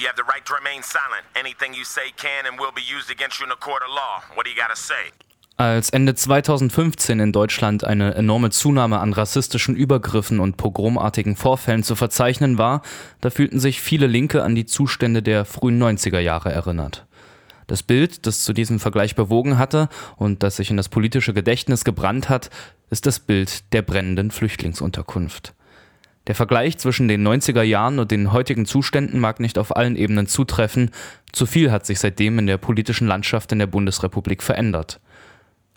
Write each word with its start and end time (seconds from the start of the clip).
You 0.00 0.06
have 0.06 0.16
the 0.16 0.22
right 0.22 0.42
to 0.46 0.54
remain 0.54 0.82
silent. 0.82 1.24
Anything 1.34 1.74
you 1.74 1.84
say 1.84 2.10
can 2.16 2.46
and 2.48 2.58
will 2.58 2.72
be 2.74 2.80
used 2.80 3.10
against 3.10 3.38
you 3.38 3.44
in 3.44 3.52
a 3.52 3.56
court 3.56 3.82
of 3.82 3.90
law. 3.90 4.22
What 4.34 4.46
do 4.46 4.50
you 4.50 4.56
gotta 4.56 4.74
say? 4.74 5.12
Als 5.58 5.90
Ende 5.90 6.14
2015 6.14 7.20
in 7.20 7.32
Deutschland 7.32 7.84
eine 7.84 8.14
enorme 8.14 8.48
Zunahme 8.48 9.00
an 9.00 9.12
rassistischen 9.12 9.76
Übergriffen 9.76 10.40
und 10.40 10.56
pogromartigen 10.56 11.36
Vorfällen 11.36 11.82
zu 11.82 11.96
verzeichnen 11.96 12.56
war, 12.56 12.80
da 13.20 13.28
fühlten 13.28 13.60
sich 13.60 13.82
viele 13.82 14.06
Linke 14.06 14.42
an 14.42 14.54
die 14.54 14.64
Zustände 14.64 15.22
der 15.22 15.44
frühen 15.44 15.78
90er 15.78 16.20
Jahre 16.20 16.50
erinnert. 16.50 17.04
Das 17.66 17.82
Bild, 17.82 18.26
das 18.26 18.42
zu 18.42 18.54
diesem 18.54 18.80
Vergleich 18.80 19.14
bewogen 19.14 19.58
hatte 19.58 19.90
und 20.16 20.42
das 20.42 20.56
sich 20.56 20.70
in 20.70 20.78
das 20.78 20.88
politische 20.88 21.34
Gedächtnis 21.34 21.84
gebrannt 21.84 22.30
hat, 22.30 22.48
ist 22.88 23.04
das 23.04 23.20
Bild 23.20 23.70
der 23.74 23.82
brennenden 23.82 24.30
Flüchtlingsunterkunft. 24.30 25.52
Der 26.26 26.34
Vergleich 26.34 26.78
zwischen 26.78 27.08
den 27.08 27.26
90er 27.26 27.62
Jahren 27.62 27.98
und 27.98 28.10
den 28.10 28.32
heutigen 28.32 28.66
Zuständen 28.66 29.20
mag 29.20 29.40
nicht 29.40 29.58
auf 29.58 29.74
allen 29.74 29.96
Ebenen 29.96 30.26
zutreffen, 30.26 30.90
zu 31.32 31.46
viel 31.46 31.72
hat 31.72 31.86
sich 31.86 31.98
seitdem 31.98 32.38
in 32.38 32.46
der 32.46 32.58
politischen 32.58 33.08
Landschaft 33.08 33.52
in 33.52 33.58
der 33.58 33.66
Bundesrepublik 33.66 34.42
verändert. 34.42 35.00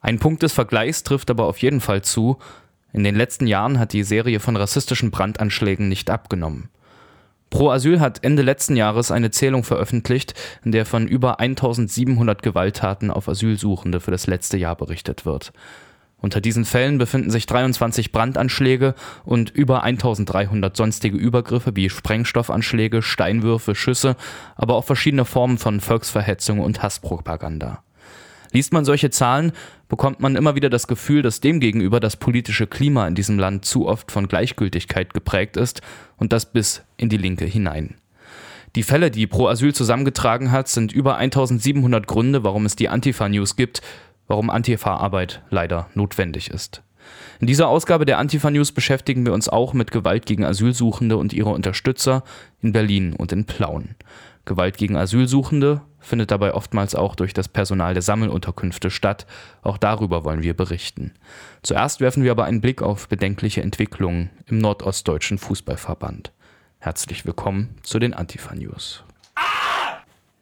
Ein 0.01 0.20
Punkt 0.20 0.43
des 0.43 0.51
Vergleichs 0.51 1.03
trifft 1.03 1.31
aber 1.31 1.45
auf 1.45 1.59
jeden 1.59 1.79
Fall 1.79 2.01
zu, 2.01 2.37
in 2.91 3.03
den 3.03 3.15
letzten 3.15 3.48
Jahren 3.48 3.79
hat 3.79 3.93
die 3.93 4.03
Serie 4.03 4.39
von 4.39 4.55
rassistischen 4.55 5.11
Brandanschlägen 5.11 5.87
nicht 5.89 6.09
abgenommen. 6.09 6.70
Pro 7.49 7.70
Asyl 7.70 7.99
hat 7.99 8.23
Ende 8.23 8.41
letzten 8.41 8.75
Jahres 8.75 9.12
eine 9.12 9.31
Zählung 9.31 9.63
veröffentlicht, 9.63 10.34
in 10.65 10.71
der 10.71 10.85
von 10.85 11.07
über 11.07 11.39
1700 11.39 12.41
Gewalttaten 12.41 13.12
auf 13.12 13.29
Asylsuchende 13.29 13.99
für 13.99 14.12
das 14.12 14.27
letzte 14.27 14.57
Jahr 14.57 14.75
berichtet 14.75 15.25
wird. 15.25 15.53
Unter 16.23 16.40
diesen 16.40 16.63
Fällen 16.63 17.00
befinden 17.00 17.32
sich 17.32 17.48
23 17.48 18.13
Brandanschläge 18.13 18.95
und 19.26 19.50
über 19.50 19.84
1300 19.84 20.76
sonstige 20.76 21.18
Übergriffe 21.18 21.76
wie 21.76 21.90
Sprengstoffanschläge, 21.90 23.02
Steinwürfe, 23.02 23.76
Schüsse, 23.76 24.16
aber 24.55 24.76
auch 24.76 24.86
verschiedene 24.86 25.26
Formen 25.26 25.58
von 25.58 25.82
Volksverhetzung 25.82 26.59
und 26.59 26.82
Hasspropaganda. 26.82 27.84
Liest 28.54 28.71
man 28.71 28.85
solche 28.85 29.10
Zahlen, 29.10 29.52
bekommt 29.90 30.21
man 30.21 30.38
immer 30.38 30.55
wieder 30.55 30.70
das 30.70 30.88
Gefühl, 30.88 31.24
dass 31.24 31.41
demgegenüber 31.41 31.99
das 31.99 32.15
politische 32.15 32.68
Klima 32.68 33.05
in 33.05 33.15
diesem 33.15 33.37
Land 33.37 33.65
zu 33.65 33.85
oft 33.85 34.10
von 34.10 34.30
Gleichgültigkeit 34.30 35.13
geprägt 35.13 35.58
ist 35.58 35.82
und 36.15 36.32
das 36.32 36.54
bis 36.54 36.84
in 36.96 37.10
die 37.10 37.18
Linke 37.18 37.43
hinein. 37.43 37.96
Die 38.77 38.84
Fälle, 38.84 39.12
die 39.12 39.27
Pro 39.27 39.48
Asyl 39.48 39.76
zusammengetragen 39.76 40.52
hat, 40.52 40.70
sind 40.70 40.93
über 40.93 41.18
1700 41.18 42.08
Gründe, 42.08 42.46
warum 42.46 42.65
es 42.65 42.77
die 42.77 42.87
Antifa-News 42.87 43.58
gibt 43.58 43.82
warum 44.34 44.49
Antifa-Arbeit 44.49 45.43
leider 45.51 45.89
notwendig 45.93 46.49
ist. 46.49 46.81
In 47.39 47.45
dieser 47.45 47.67
Ausgabe 47.67 48.03
der 48.03 48.17
Antifa 48.17 48.49
News 48.49 48.71
beschäftigen 48.71 49.27
wir 49.27 49.34
uns 49.34 49.48
auch 49.48 49.73
mit 49.73 49.91
Gewalt 49.91 50.25
gegen 50.25 50.43
Asylsuchende 50.43 51.17
und 51.17 51.34
ihre 51.34 51.51
Unterstützer 51.51 52.23
in 52.59 52.71
Berlin 52.71 53.13
und 53.13 53.31
in 53.31 53.45
Plauen. 53.45 53.93
Gewalt 54.45 54.77
gegen 54.77 54.95
Asylsuchende 54.98 55.81
findet 55.99 56.31
dabei 56.31 56.55
oftmals 56.55 56.95
auch 56.95 57.15
durch 57.15 57.35
das 57.35 57.48
Personal 57.48 57.93
der 57.93 58.01
Sammelunterkünfte 58.01 58.90
statt. 58.90 59.27
Auch 59.62 59.77
darüber 59.77 60.23
wollen 60.23 60.41
wir 60.41 60.55
berichten. 60.55 61.12
Zuerst 61.62 62.01
werfen 62.01 62.23
wir 62.23 62.31
aber 62.31 62.45
einen 62.45 62.59
Blick 62.59 62.81
auf 62.81 63.07
bedenkliche 63.07 63.62
Entwicklungen 63.62 64.31
im 64.47 64.57
nordostdeutschen 64.57 65.38
Fußballverband. 65.38 66.31
Herzlich 66.79 67.23
willkommen 67.28 67.75
zu 67.84 68.00
den 68.00 68.16
Antifa 68.16 68.56
News. 68.56 69.03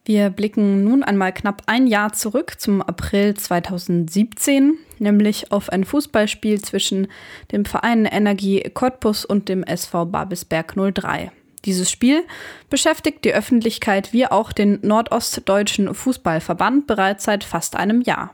Wir 0.03 0.31
blicken 0.31 0.83
nun 0.83 1.03
einmal 1.03 1.31
knapp 1.31 1.61
ein 1.67 1.85
Jahr 1.85 2.11
zurück 2.11 2.59
zum 2.59 2.81
April 2.81 3.35
2017, 3.35 4.73
nämlich 4.97 5.51
auf 5.51 5.69
ein 5.69 5.83
Fußballspiel 5.83 6.59
zwischen 6.61 7.07
dem 7.51 7.65
Verein 7.65 8.05
Energie 8.05 8.61
Cottbus 8.73 9.25
und 9.25 9.47
dem 9.47 9.63
SV 9.63 10.07
Babelsberg 10.07 10.73
03. 10.75 11.31
Dieses 11.65 11.91
Spiel 11.91 12.23
beschäftigt 12.71 13.23
die 13.23 13.33
Öffentlichkeit 13.33 14.11
wie 14.11 14.25
auch 14.25 14.51
den 14.51 14.79
Nordostdeutschen 14.81 15.93
Fußballverband 15.93 16.87
bereits 16.87 17.25
seit 17.25 17.43
fast 17.43 17.75
einem 17.75 18.01
Jahr. 18.01 18.33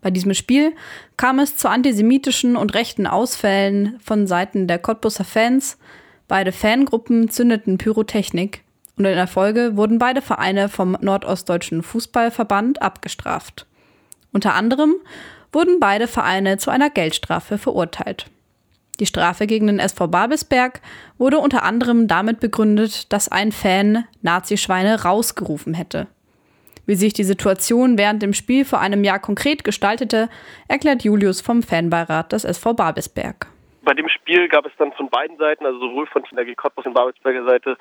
Bei 0.00 0.12
diesem 0.12 0.34
Spiel 0.34 0.72
kam 1.16 1.40
es 1.40 1.56
zu 1.56 1.68
antisemitischen 1.68 2.56
und 2.56 2.74
rechten 2.74 3.08
Ausfällen 3.08 3.98
von 4.00 4.28
Seiten 4.28 4.68
der 4.68 4.78
Cottbuser 4.78 5.24
Fans. 5.24 5.78
Beide 6.28 6.52
Fangruppen 6.52 7.28
zündeten 7.28 7.78
Pyrotechnik 7.78 8.62
und 8.98 9.04
in 9.04 9.14
der 9.14 9.28
Folge 9.28 9.76
wurden 9.76 9.98
beide 9.98 10.20
Vereine 10.20 10.68
vom 10.68 10.96
Nordostdeutschen 11.00 11.82
Fußballverband 11.82 12.82
abgestraft. 12.82 13.66
Unter 14.32 14.54
anderem 14.54 14.96
wurden 15.52 15.80
beide 15.80 16.08
Vereine 16.08 16.58
zu 16.58 16.70
einer 16.70 16.90
Geldstrafe 16.90 17.58
verurteilt. 17.58 18.26
Die 19.00 19.06
Strafe 19.06 19.46
gegen 19.46 19.68
den 19.68 19.78
SV 19.78 20.08
Babelsberg 20.08 20.80
wurde 21.16 21.38
unter 21.38 21.62
anderem 21.62 22.08
damit 22.08 22.40
begründet, 22.40 23.12
dass 23.12 23.30
ein 23.30 23.52
Fan 23.52 24.04
Nazischweine 24.22 25.04
rausgerufen 25.04 25.74
hätte. 25.74 26.08
Wie 26.84 26.96
sich 26.96 27.12
die 27.12 27.24
Situation 27.24 27.98
während 27.98 28.22
dem 28.22 28.32
Spiel 28.32 28.64
vor 28.64 28.80
einem 28.80 29.04
Jahr 29.04 29.20
konkret 29.20 29.62
gestaltete, 29.62 30.28
erklärt 30.66 31.04
Julius 31.04 31.40
vom 31.40 31.62
Fanbeirat 31.62 32.32
des 32.32 32.44
SV 32.44 32.74
Babelsberg. 32.74 33.46
Bei 33.82 33.94
dem 33.94 34.08
Spiel 34.08 34.48
gab 34.48 34.66
es 34.66 34.72
dann 34.78 34.92
von 34.92 35.08
beiden 35.08 35.36
Seiten, 35.38 35.64
also 35.64 35.78
sowohl 35.78 36.06
von 36.08 36.22
der 36.32 36.54
Cottbus 36.56 36.84
und 36.84 36.94
Babelsberger 36.94 37.44
Seite, 37.44 37.78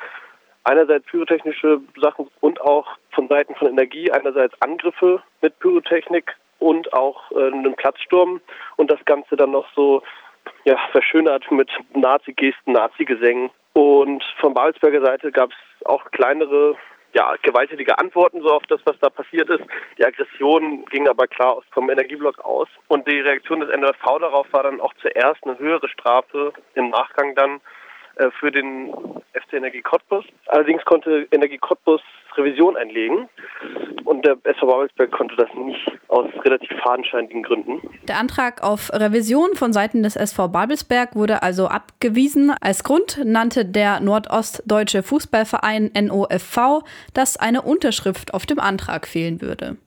einerseits 0.68 1.06
pyrotechnische 1.06 1.80
Sachen 2.00 2.30
und 2.42 2.62
auch 2.62 2.88
von 3.12 3.28
Seiten 3.28 3.56
von 3.56 3.70
Energie 3.70 4.12
einerseits 4.12 4.54
Angriffe 4.62 5.24
mit 5.42 5.58
Pyrotechnik 5.60 6.36
und 6.60 6.92
auch 6.94 7.32
äh, 7.32 7.48
einen 7.48 7.76
Platzsturm 7.76 8.42
und 8.76 8.92
das 8.92 9.04
Ganze 9.06 9.36
dann 9.38 9.52
noch 9.52 9.68
so 9.76 10.04
ja, 10.66 10.78
verschönert 10.92 11.50
mit 11.52 11.70
Nazi-Gesten, 11.94 12.74
Nazi-Gesängen. 12.74 13.50
Und 13.74 14.24
von 14.40 14.54
Babelsberger 14.54 15.02
Seite 15.02 15.32
gab 15.32 15.52
es 15.52 15.86
auch 15.86 16.04
kleinere, 16.12 16.76
ja, 17.14 17.36
gewalttätige 17.42 17.98
Antworten 17.98 18.42
so 18.42 18.50
auf 18.50 18.64
das, 18.68 18.82
was 18.86 18.98
da 19.00 19.10
passiert 19.10 19.50
ist. 19.50 19.64
Die 19.98 20.06
Aggression 20.06 20.86
ging 20.86 21.08
aber 21.08 21.28
klar 21.28 21.62
vom 21.72 21.90
Energieblock 21.90 22.44
aus. 22.44 22.68
Und 22.88 23.08
die 23.08 23.20
Reaktion 23.20 23.62
des 23.62 23.70
NRV 23.70 24.20
darauf 24.20 24.48
war 24.52 24.64
dann 24.64 24.82
auch 24.82 24.94
zuerst 25.02 25.44
eine 25.46 25.58
höhere 25.60 25.88
Strafe, 25.88 26.54
im 26.74 26.90
Nachgang 26.90 27.36
dann 27.36 27.62
für 28.40 28.52
den 28.52 28.94
FC 29.34 29.54
Energie 29.54 29.82
Cottbus. 29.82 30.26
Allerdings 30.48 30.84
konnte 30.86 31.28
Energie 31.32 31.58
Cottbus 31.58 32.02
Revision 32.38 32.78
einlegen 32.78 33.28
und 34.06 34.26
der 34.26 34.38
SV 34.44 34.68
Babelsberg 34.68 35.12
konnte 35.12 35.36
das 35.36 35.50
nicht 35.56 35.92
aus 36.08 36.28
relativ 36.44 36.70
fadenscheinigen 36.84 37.44
Gründen. 37.44 37.82
Der 38.08 38.18
Antrag 38.18 38.64
auf 38.64 38.92
Revision 38.94 39.56
von 39.56 39.74
Seiten 39.74 40.04
des 40.04 40.16
SV 40.16 40.50
Babelsberg 40.50 41.16
wurde 41.16 41.44
also 41.44 41.68
abgewiesen. 41.68 42.54
Als 42.62 42.84
Grund 42.84 43.22
nannte 43.26 43.66
der 43.66 44.00
Nordostdeutsche 44.00 45.04
Fußballverein 45.04 45.92
NOFV, 46.00 46.84
dass 47.14 47.38
eine 47.38 47.64
Unterschrift 47.64 48.34
auf 48.34 48.46
dem 48.46 48.60
Antrag 48.60 49.08
fehlen 49.08 49.42
würde. 49.42 49.78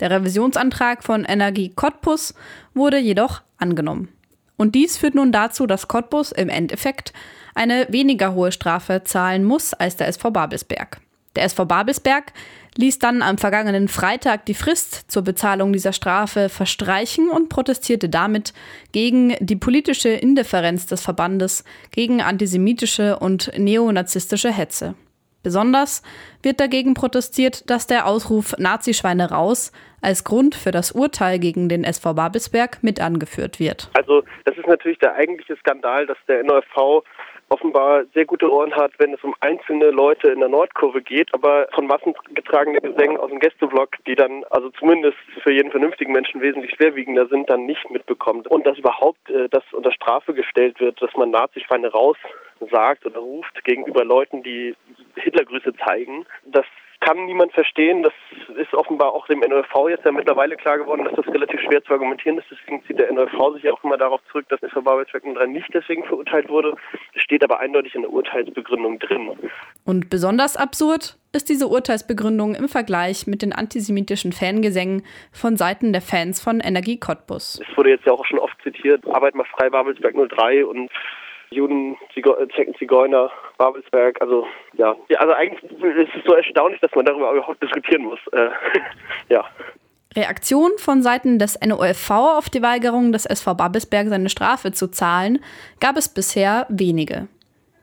Der 0.00 0.10
Revisionsantrag 0.10 1.02
von 1.02 1.24
Energie 1.24 1.72
Cottbus 1.74 2.34
wurde 2.74 2.98
jedoch 2.98 3.42
angenommen. 3.58 4.15
Und 4.56 4.74
dies 4.74 4.96
führt 4.96 5.14
nun 5.14 5.32
dazu, 5.32 5.66
dass 5.66 5.88
Cottbus 5.88 6.32
im 6.32 6.48
Endeffekt 6.48 7.12
eine 7.54 7.86
weniger 7.90 8.34
hohe 8.34 8.52
Strafe 8.52 9.02
zahlen 9.04 9.44
muss 9.44 9.74
als 9.74 9.96
der 9.96 10.08
SV 10.08 10.30
Babelsberg. 10.30 11.00
Der 11.36 11.44
SV 11.44 11.66
Babelsberg 11.66 12.32
ließ 12.76 12.98
dann 12.98 13.22
am 13.22 13.38
vergangenen 13.38 13.88
Freitag 13.88 14.46
die 14.46 14.54
Frist 14.54 15.10
zur 15.10 15.22
Bezahlung 15.22 15.72
dieser 15.72 15.92
Strafe 15.92 16.48
verstreichen 16.48 17.28
und 17.28 17.48
protestierte 17.48 18.08
damit 18.08 18.52
gegen 18.92 19.34
die 19.40 19.56
politische 19.56 20.08
Indifferenz 20.08 20.86
des 20.86 21.02
Verbandes, 21.02 21.64
gegen 21.90 22.22
antisemitische 22.22 23.18
und 23.18 23.52
neonazistische 23.58 24.52
Hetze. 24.52 24.94
Besonders 25.42 26.02
wird 26.42 26.60
dagegen 26.60 26.94
protestiert, 26.94 27.70
dass 27.70 27.86
der 27.86 28.06
Ausruf 28.06 28.54
Nazischweine 28.58 29.30
raus 29.30 29.72
als 30.00 30.24
Grund 30.24 30.54
für 30.54 30.70
das 30.70 30.92
Urteil 30.92 31.38
gegen 31.38 31.68
den 31.68 31.84
SV 31.84 32.14
Babelsberg 32.14 32.82
mit 32.82 33.00
angeführt 33.00 33.58
wird. 33.60 33.90
Also 33.94 34.22
das 34.44 34.56
ist 34.56 34.66
natürlich 34.66 34.98
der 34.98 35.14
eigentliche 35.14 35.56
Skandal, 35.56 36.06
dass 36.06 36.18
der 36.28 36.44
NOFV 36.44 37.04
offenbar 37.48 38.04
sehr 38.14 38.24
gute 38.24 38.50
Ohren 38.50 38.74
hat, 38.74 38.92
wenn 38.98 39.14
es 39.14 39.22
um 39.22 39.34
einzelne 39.40 39.90
Leute 39.90 40.28
in 40.30 40.40
der 40.40 40.48
Nordkurve 40.48 41.02
geht, 41.02 41.32
aber 41.32 41.68
von 41.74 41.86
massengetragenen 41.86 42.82
Gesängen 42.82 43.18
aus 43.18 43.30
dem 43.30 43.38
Gästeblock, 43.38 43.96
die 44.06 44.14
dann 44.14 44.44
also 44.50 44.70
zumindest 44.70 45.16
für 45.42 45.52
jeden 45.52 45.70
vernünftigen 45.70 46.12
Menschen 46.12 46.40
wesentlich 46.40 46.74
schwerwiegender 46.74 47.26
sind, 47.26 47.48
dann 47.48 47.66
nicht 47.66 47.88
mitbekommt. 47.90 48.48
Und 48.48 48.66
dass 48.66 48.78
überhaupt 48.78 49.30
äh, 49.30 49.48
das 49.48 49.62
unter 49.72 49.92
Strafe 49.92 50.34
gestellt 50.34 50.80
wird, 50.80 51.00
dass 51.00 51.14
man 51.16 51.30
Nazi-Schweine 51.30 51.88
raussagt 51.88 53.06
oder 53.06 53.18
ruft 53.18 53.64
gegenüber 53.64 54.04
Leuten, 54.04 54.42
die 54.42 54.74
Hitlergrüße 55.14 55.74
zeigen, 55.84 56.26
das 56.44 56.66
kann 57.00 57.24
niemand 57.26 57.52
verstehen. 57.52 58.02
Das 58.02 58.12
ist 58.56 58.74
offenbar 58.74 59.12
auch 59.12 59.26
dem 59.26 59.40
NOV 59.40 59.88
jetzt 59.88 60.04
ja 60.04 60.12
mittlerweile 60.12 60.56
klar 60.56 60.78
geworden, 60.78 61.04
dass 61.04 61.14
das 61.14 61.26
relativ 61.34 61.60
schwer 61.60 61.82
zu 61.84 61.92
argumentieren 61.92 62.38
ist. 62.38 62.46
Deswegen 62.50 62.82
zieht 62.84 62.98
der 62.98 63.12
NOV 63.12 63.54
sich 63.54 63.64
ja 63.64 63.72
auch 63.72 63.82
immer 63.84 63.96
darauf 63.96 64.20
zurück, 64.30 64.46
dass 64.48 64.62
SV 64.62 64.82
Babelsberg 64.82 65.24
3 65.24 65.46
nicht 65.46 65.72
deswegen 65.72 66.04
verurteilt 66.04 66.48
wurde. 66.48 66.74
Es 67.14 67.22
steht 67.22 67.44
aber 67.44 67.60
eindeutig 67.60 67.94
in 67.94 68.02
der 68.02 68.10
Urteilsbegründung 68.10 68.98
drin. 68.98 69.30
Und 69.84 70.10
besonders 70.10 70.56
absurd 70.56 71.16
ist 71.32 71.48
diese 71.48 71.66
Urteilsbegründung 71.68 72.54
im 72.54 72.68
Vergleich 72.68 73.26
mit 73.26 73.42
den 73.42 73.52
antisemitischen 73.52 74.32
Fangesängen 74.32 75.02
von 75.32 75.56
Seiten 75.56 75.92
der 75.92 76.02
Fans 76.02 76.42
von 76.42 76.60
Energie 76.60 76.98
Cottbus. 76.98 77.60
Es 77.68 77.76
wurde 77.76 77.90
jetzt 77.90 78.06
ja 78.06 78.12
auch 78.12 78.24
schon 78.24 78.38
oft 78.38 78.56
zitiert, 78.62 79.06
Arbeit 79.06 79.34
mal 79.34 79.44
frei 79.44 79.68
Babelsberg 79.68 80.14
03 80.14 80.64
und 80.64 80.90
Juden, 81.50 81.96
Zigeuner 82.12 83.30
Babelsberg, 83.58 84.20
also 84.20 84.46
ja. 84.74 84.94
ja. 85.08 85.18
Also 85.18 85.32
eigentlich 85.32 85.62
ist 85.62 86.14
es 86.16 86.24
so 86.24 86.34
erstaunlich, 86.34 86.80
dass 86.80 86.94
man 86.94 87.04
darüber 87.04 87.32
überhaupt 87.32 87.62
diskutieren 87.62 88.04
muss. 88.04 88.18
Äh, 88.32 88.48
ja. 89.28 89.44
Reaktion 90.14 90.72
von 90.78 91.02
Seiten 91.02 91.38
des 91.38 91.58
NOFV 91.60 92.10
auf 92.10 92.48
die 92.48 92.62
Weigerung 92.62 93.12
des 93.12 93.26
SV 93.26 93.54
Babelsberg 93.54 94.08
seine 94.08 94.30
Strafe 94.30 94.72
zu 94.72 94.88
zahlen, 94.90 95.40
gab 95.80 95.96
es 95.96 96.08
bisher 96.08 96.66
wenige. 96.68 97.28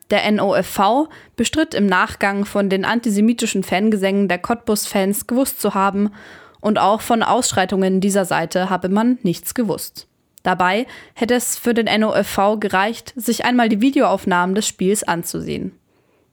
Der 0.10 0.30
NOFV 0.31 1.10
bestritt 1.36 1.74
im 1.74 1.86
Nachgang 1.86 2.46
von 2.46 2.70
den 2.70 2.86
antisemitischen 2.86 3.64
Fangesängen 3.64 4.28
der 4.28 4.40
Cottbus-Fans 4.40 5.28
gewusst 5.28 5.62
zu 5.62 5.74
haben 5.74 6.12
und 6.60 6.80
auch 6.80 7.02
von 7.02 7.24
Ausschreitungen 7.24 8.02
dieser 8.02 8.25
Seite 8.25 8.70
habe 8.70 8.90
man 8.90 9.20
nichts 9.24 9.54
gewusst. 9.54 10.08
Dabei 10.44 10.86
hätte 11.16 11.34
es 11.34 11.57
für 11.57 11.74
den 11.74 11.86
NOFV 11.86 12.60
gereicht, 12.60 13.13
sich 13.16 13.45
einmal 13.45 13.69
die 13.69 13.81
Videoaufnahmen 13.81 14.56
des 14.56 14.68
Spiels 14.68 15.04
anzusehen. 15.04 15.80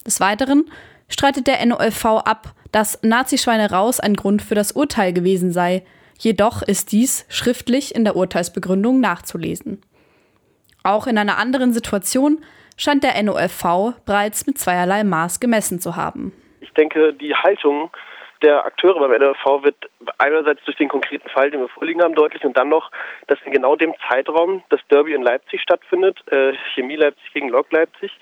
Des 0.04 0.20
Weiteren 0.20 0.64
streitet 1.08 1.46
der 1.46 1.64
NOFV 1.64 2.04
ab, 2.24 2.54
dass 2.72 3.00
Nazischweine 3.02 3.70
raus 3.70 4.00
ein 4.00 4.14
Grund 4.14 4.42
für 4.42 4.54
das 4.54 4.72
Urteil 4.72 5.12
gewesen 5.12 5.52
sei. 5.52 5.84
Jedoch 6.18 6.62
ist 6.62 6.92
dies 6.92 7.24
schriftlich 7.28 7.94
in 7.94 8.04
der 8.04 8.16
Urteilsbegründung 8.16 9.00
nachzulesen. 9.00 9.80
Auch 10.82 11.06
in 11.06 11.18
einer 11.18 11.38
anderen 11.38 11.72
Situation 11.72 12.44
scheint 12.76 13.04
der 13.04 13.22
NOFV 13.22 13.94
bereits 14.04 14.46
mit 14.46 14.58
zweierlei 14.58 15.04
Maß 15.04 15.40
gemessen 15.40 15.80
zu 15.80 15.96
haben. 15.96 16.32
Ich 16.60 16.72
denke, 16.72 17.12
die 17.14 17.34
Haltung 17.34 17.90
der 18.42 18.64
Akteure 18.64 18.98
beim 18.98 19.20
NOFV 19.20 19.64
wird 19.64 19.76
einerseits 20.18 20.64
durch 20.64 20.76
den 20.76 20.88
konkreten 20.88 21.28
Fall, 21.28 21.50
den 21.50 21.60
wir 21.60 21.68
vorliegen 21.68 22.02
haben, 22.02 22.14
deutlich 22.14 22.44
und 22.44 22.56
dann 22.56 22.68
noch, 22.68 22.90
dass 23.26 23.38
in 23.44 23.52
genau 23.52 23.76
dem 23.76 23.94
Zeitraum 24.08 24.62
das 24.70 24.80
Derby 24.90 25.14
in 25.14 25.22
Leipzig 25.22 25.60
stattfindet, 25.60 26.18
äh, 26.30 26.54
Chemie 26.74 26.96
Leipzig 26.96 27.32
gegen 27.32 27.48
Lok 27.48 27.70
Leipzig. 27.72 28.12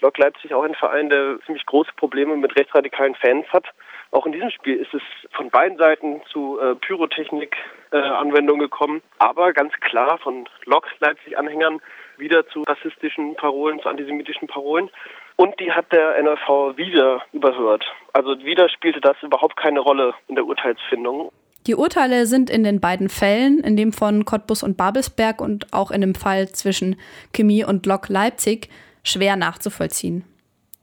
Lok 0.00 0.16
Leipzig 0.18 0.54
auch 0.54 0.62
ein 0.62 0.74
Verein, 0.74 1.10
der 1.10 1.38
ziemlich 1.44 1.66
große 1.66 1.92
Probleme 1.96 2.36
mit 2.36 2.56
rechtsradikalen 2.56 3.14
Fans 3.16 3.46
hat. 3.52 3.66
Auch 4.12 4.26
in 4.26 4.32
diesem 4.32 4.50
Spiel 4.50 4.76
ist 4.76 4.92
es 4.92 5.02
von 5.32 5.50
beiden 5.50 5.78
Seiten 5.78 6.22
zu 6.32 6.58
äh, 6.58 6.74
Pyrotechnik-Anwendungen 6.74 8.62
äh, 8.62 8.64
gekommen, 8.64 9.02
aber 9.18 9.52
ganz 9.52 9.72
klar 9.80 10.18
von 10.18 10.48
Lok 10.64 10.88
Leipzig-Anhängern 10.98 11.80
wieder 12.20 12.46
zu 12.48 12.62
rassistischen 12.62 13.34
Parolen, 13.36 13.80
zu 13.80 13.88
antisemitischen 13.88 14.46
Parolen. 14.46 14.90
Und 15.36 15.58
die 15.58 15.72
hat 15.72 15.90
der 15.90 16.16
NRV 16.18 16.76
wieder 16.76 17.22
überhört. 17.32 17.84
Also 18.12 18.38
wieder 18.44 18.68
spielte 18.68 19.00
das 19.00 19.16
überhaupt 19.22 19.56
keine 19.56 19.80
Rolle 19.80 20.14
in 20.28 20.34
der 20.34 20.44
Urteilsfindung. 20.44 21.32
Die 21.66 21.74
Urteile 21.74 22.26
sind 22.26 22.48
in 22.48 22.62
den 22.62 22.80
beiden 22.80 23.08
Fällen, 23.08 23.60
in 23.60 23.76
dem 23.76 23.92
von 23.92 24.24
Cottbus 24.24 24.62
und 24.62 24.76
Babelsberg 24.76 25.40
und 25.40 25.72
auch 25.72 25.90
in 25.90 26.00
dem 26.00 26.14
Fall 26.14 26.48
zwischen 26.50 26.96
Chemie 27.34 27.64
und 27.64 27.84
Lok 27.86 28.08
Leipzig, 28.08 28.68
schwer 29.02 29.36
nachzuvollziehen. 29.36 30.24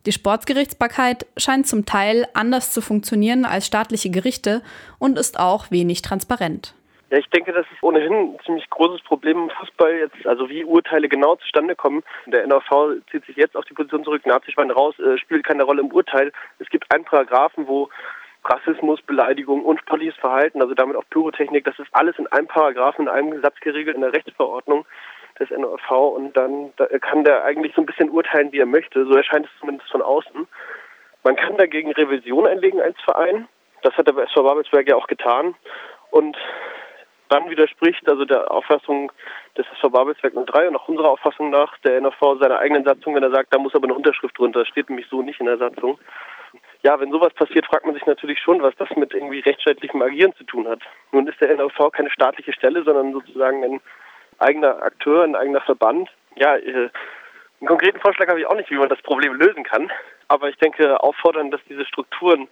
Die 0.05 0.11
Sportgerichtsbarkeit 0.11 1.25
scheint 1.35 1.67
zum 1.67 1.85
Teil 1.85 2.27
anders 2.33 2.71
zu 2.71 2.81
funktionieren 2.81 3.43
als 3.43 3.65
staatliche 3.65 4.09
Gerichte 4.09 4.61
und 4.99 5.19
ist 5.19 5.39
auch 5.39 5.69
wenig 5.71 6.01
transparent. 6.01 6.73
Ja, 7.09 7.17
ich 7.17 7.29
denke, 7.29 7.53
das 7.53 7.65
ist 7.71 7.81
ohnehin 7.81 8.13
ein 8.13 8.39
ziemlich 8.45 8.69
großes 8.69 9.01
Problem 9.03 9.43
im 9.43 9.49
Fußball 9.49 9.93
jetzt, 9.93 10.27
also 10.27 10.49
wie 10.49 10.65
Urteile 10.65 11.07
genau 11.07 11.35
zustande 11.37 11.73
kommen. 11.73 12.03
Der 12.25 12.43
NRV 12.43 13.01
zieht 13.09 13.25
sich 13.25 13.37
jetzt 13.37 13.55
auf 13.55 13.63
die 13.63 13.73
Position 13.73 14.03
zurück, 14.03 14.25
Nazi-Schwein 14.25 14.71
raus, 14.71 14.99
äh, 14.99 15.17
spielt 15.17 15.45
keine 15.45 15.63
Rolle 15.63 15.81
im 15.81 15.91
Urteil. 15.91 16.33
Es 16.59 16.69
gibt 16.69 16.93
einen 16.93 17.05
Paragraphen, 17.05 17.65
wo 17.67 17.89
Rassismus, 18.43 19.01
Beleidigung, 19.01 19.63
unsportliches 19.63 20.15
Verhalten, 20.17 20.61
also 20.61 20.73
damit 20.73 20.97
auch 20.97 21.03
Pyrotechnik, 21.09 21.63
das 21.63 21.79
ist 21.79 21.89
alles 21.93 22.17
in 22.19 22.27
einem 22.27 22.47
Paragraphen, 22.47 23.03
in 23.03 23.09
einem 23.09 23.41
Satz 23.41 23.59
geregelt 23.61 23.95
in 23.95 24.01
der 24.01 24.13
Rechtsverordnung 24.13 24.85
des 25.39 25.49
NRV 25.49 25.91
und 25.91 26.35
dann 26.35 26.73
da 26.77 26.87
kann 26.99 27.23
der 27.23 27.45
eigentlich 27.45 27.73
so 27.75 27.81
ein 27.81 27.85
bisschen 27.85 28.09
urteilen, 28.09 28.51
wie 28.51 28.59
er 28.59 28.65
möchte. 28.65 29.05
So 29.05 29.15
erscheint 29.15 29.45
es 29.45 29.59
zumindest 29.59 29.89
von 29.91 30.01
außen. 30.01 30.47
Man 31.23 31.35
kann 31.35 31.57
dagegen 31.57 31.91
Revision 31.91 32.47
einlegen 32.47 32.81
als 32.81 32.99
Verein. 33.01 33.47
Das 33.83 33.93
hat 33.95 34.07
der 34.07 34.17
SV 34.17 34.43
Babelsberg 34.43 34.89
ja 34.89 34.95
auch 34.95 35.07
getan. 35.07 35.55
Und 36.09 36.37
dann 37.29 37.49
widerspricht 37.49 38.07
also 38.09 38.25
der 38.25 38.51
Auffassung 38.51 39.11
des 39.57 39.65
SV 39.77 39.89
Babelsberg 39.89 40.33
03 40.33 40.69
und 40.69 40.75
auch 40.75 40.87
unserer 40.87 41.11
Auffassung 41.11 41.49
nach 41.49 41.77
der 41.79 41.97
NRV 41.97 42.39
seiner 42.39 42.59
eigenen 42.59 42.83
Satzung, 42.83 43.15
wenn 43.15 43.23
er 43.23 43.31
sagt, 43.31 43.53
da 43.53 43.59
muss 43.59 43.75
aber 43.75 43.85
eine 43.85 43.93
Unterschrift 43.93 44.37
drunter. 44.37 44.59
Das 44.59 44.67
steht 44.67 44.89
nämlich 44.89 45.07
so 45.09 45.21
nicht 45.21 45.39
in 45.39 45.45
der 45.45 45.57
Satzung. 45.57 45.99
Ja, 46.83 46.99
wenn 46.99 47.11
sowas 47.11 47.33
passiert, 47.33 47.65
fragt 47.65 47.85
man 47.85 47.95
sich 47.95 48.05
natürlich 48.05 48.39
schon, 48.39 48.61
was 48.61 48.75
das 48.75 48.89
mit 48.95 49.13
irgendwie 49.13 49.39
rechtsstaatlichem 49.39 50.01
Agieren 50.01 50.33
zu 50.35 50.43
tun 50.43 50.67
hat. 50.67 50.81
Nun 51.11 51.27
ist 51.27 51.41
der 51.41 51.49
NRV 51.49 51.91
keine 51.91 52.09
staatliche 52.11 52.53
Stelle, 52.53 52.83
sondern 52.83 53.13
sozusagen 53.13 53.63
ein 53.63 53.81
eigener 54.39 54.81
Akteur, 54.81 55.23
ein 55.23 55.35
eigener 55.35 55.61
Verband. 55.61 56.09
Ja, 56.35 56.55
äh, 56.55 56.89
einen 57.59 57.67
konkreten 57.67 57.99
Vorschlag 57.99 58.27
habe 58.27 58.39
ich 58.39 58.45
auch 58.45 58.55
nicht, 58.55 58.69
wie 58.69 58.77
man 58.77 58.89
das 58.89 59.01
Problem 59.01 59.33
lösen 59.33 59.63
kann. 59.63 59.91
Aber 60.27 60.49
ich 60.49 60.57
denke, 60.57 61.01
auffordern, 61.01 61.51
dass 61.51 61.61
diese 61.67 61.85
Strukturen 61.85 62.47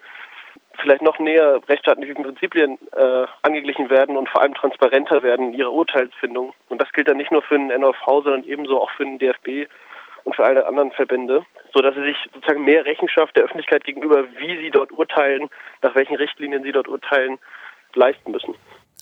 vielleicht 0.82 1.02
noch 1.02 1.20
näher 1.20 1.62
rechtsstaatlichen 1.68 2.24
Prinzipien 2.24 2.78
äh, 2.96 3.26
angeglichen 3.42 3.90
werden 3.90 4.18
und 4.18 4.30
vor 4.30 4.42
allem 4.42 4.54
transparenter 4.54 5.24
werden 5.24 5.54
in 5.54 5.60
ihrer 5.60 5.72
Urteilsfindung. 5.72 6.54
Und 6.70 6.82
das 6.82 6.92
gilt 6.94 7.08
dann 7.08 7.18
nicht 7.18 7.32
nur 7.32 7.42
für 7.42 7.58
den 7.58 7.68
NOV, 7.68 7.96
sondern 8.06 8.44
ebenso 8.44 8.82
auch 8.82 8.92
für 8.92 9.06
den 9.06 9.20
DFB 9.20 9.70
und 10.24 10.36
für 10.36 10.44
alle 10.44 10.66
anderen 10.66 10.92
Verbände, 10.92 11.46
sodass 11.74 11.96
sie 11.96 12.04
sich 12.04 12.18
sozusagen 12.34 12.66
mehr 12.66 12.86
Rechenschaft 12.86 13.36
der 13.36 13.44
Öffentlichkeit 13.44 13.84
gegenüber, 13.84 14.26
wie 14.38 14.58
sie 14.58 14.72
dort 14.72 14.92
urteilen, 14.92 15.50
nach 15.82 15.96
welchen 15.96 16.16
Richtlinien 16.16 16.64
sie 16.64 16.72
dort 16.72 16.88
urteilen, 16.88 17.38
leisten 17.94 18.32
müssen. 18.32 18.56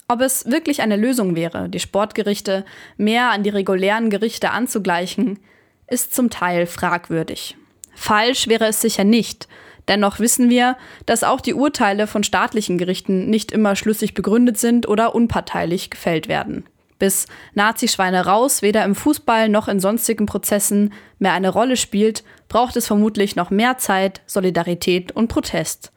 Ob 0.10 0.22
es 0.22 0.52
wirklich 0.52 0.82
eine 0.82 0.98
Lösung 0.98 1.36
wäre, 1.36 1.70
die 1.70 1.80
Sportgerichte 1.80 2.66
mehr 2.98 3.32
an 3.32 3.44
die 3.44 3.50
regulären 3.50 4.10
Gerichte 4.10 4.52
anzugleichen, 4.52 5.40
ist 5.88 6.14
zum 6.14 6.30
Teil 6.30 6.66
fragwürdig. 6.66 7.56
Falsch 7.96 8.48
wäre 8.48 8.66
es 8.66 8.82
sicher 8.82 9.04
nicht, 9.04 9.48
Dennoch 9.88 10.20
wissen 10.20 10.50
wir, 10.50 10.78
dass 11.06 11.24
auch 11.24 11.42
die 11.42 11.54
Urteile 11.54 12.08
von 12.08 12.24
staatlichen 12.24 12.78
Gerichten 12.78 13.30
nicht 13.30 13.52
immer 13.52 13.76
schlüssig 13.76 14.14
begründet 14.14 14.58
sind 14.58 14.88
oder 14.88 15.14
unparteilich 15.14 15.90
gefällt 15.90 16.28
werden. 16.28 16.66
Bis 17.00 17.26
Nazischweine 17.54 18.26
raus 18.26 18.62
weder 18.62 18.86
im 18.86 18.96
Fußball 18.96 19.50
noch 19.50 19.68
in 19.68 19.80
sonstigen 19.80 20.26
Prozessen 20.26 20.94
mehr 21.20 21.34
eine 21.34 21.50
Rolle 21.50 21.76
spielt, 21.76 22.24
braucht 22.48 22.78
es 22.78 22.88
vermutlich 22.88 23.36
noch 23.36 23.50
mehr 23.50 23.78
Zeit, 23.78 24.22
Solidarität 24.26 25.12
und 25.12 25.28
Protest. 25.28 25.92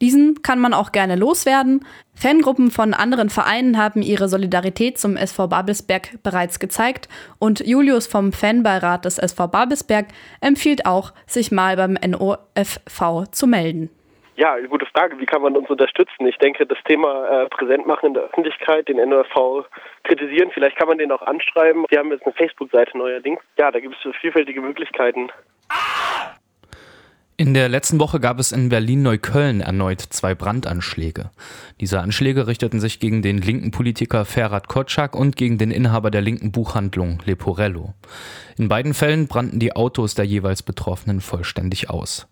Diesen 0.00 0.42
kann 0.42 0.58
man 0.58 0.74
auch 0.74 0.92
gerne 0.92 1.16
loswerden. 1.16 1.84
Fangruppen 2.14 2.70
von 2.70 2.94
anderen 2.94 3.30
Vereinen 3.30 3.78
haben 3.78 4.02
ihre 4.02 4.28
Solidarität 4.28 4.98
zum 4.98 5.16
SV 5.16 5.48
Babelsberg 5.48 6.22
bereits 6.22 6.58
gezeigt 6.58 7.08
und 7.38 7.66
Julius 7.66 8.06
vom 8.06 8.32
Fanbeirat 8.32 9.04
des 9.04 9.18
SV 9.18 9.48
Babelsberg 9.48 10.06
empfiehlt 10.40 10.86
auch, 10.86 11.12
sich 11.26 11.52
mal 11.52 11.76
beim 11.76 11.94
NOFV 11.94 13.30
zu 13.30 13.46
melden. 13.46 13.90
Ja, 14.36 14.58
gute 14.68 14.84
Frage. 14.86 15.18
Wie 15.18 15.24
kann 15.24 15.40
man 15.40 15.56
uns 15.56 15.68
unterstützen? 15.70 16.26
Ich 16.26 16.36
denke, 16.36 16.66
das 16.66 16.76
Thema 16.84 17.26
äh, 17.26 17.48
präsent 17.48 17.86
machen 17.86 18.08
in 18.08 18.14
der 18.14 18.24
Öffentlichkeit, 18.24 18.86
den 18.86 18.96
NOFV 19.08 19.64
kritisieren, 20.04 20.50
vielleicht 20.52 20.76
kann 20.76 20.88
man 20.88 20.98
den 20.98 21.10
auch 21.10 21.22
anschreiben. 21.22 21.86
Wir 21.88 21.98
haben 21.98 22.10
jetzt 22.10 22.26
eine 22.26 22.34
Facebook-Seite 22.34 22.98
neuerdings. 22.98 23.40
Ja, 23.56 23.70
da 23.70 23.80
gibt 23.80 23.94
es 23.94 24.16
vielfältige 24.20 24.60
Möglichkeiten. 24.60 25.30
In 27.38 27.52
der 27.52 27.68
letzten 27.68 28.00
Woche 28.00 28.18
gab 28.18 28.40
es 28.40 28.50
in 28.50 28.70
Berlin-Neukölln 28.70 29.60
erneut 29.60 30.00
zwei 30.00 30.34
Brandanschläge. 30.34 31.30
Diese 31.82 32.00
Anschläge 32.00 32.46
richteten 32.46 32.80
sich 32.80 32.98
gegen 32.98 33.20
den 33.20 33.42
linken 33.42 33.72
Politiker 33.72 34.24
Ferhat 34.24 34.68
Kotschak 34.68 35.14
und 35.14 35.36
gegen 35.36 35.58
den 35.58 35.70
Inhaber 35.70 36.10
der 36.10 36.22
linken 36.22 36.50
Buchhandlung 36.50 37.22
Leporello. 37.26 37.92
In 38.56 38.68
beiden 38.68 38.94
Fällen 38.94 39.26
brannten 39.26 39.58
die 39.58 39.76
Autos 39.76 40.14
der 40.14 40.24
jeweils 40.24 40.62
Betroffenen 40.62 41.20
vollständig 41.20 41.90
aus. 41.90 42.26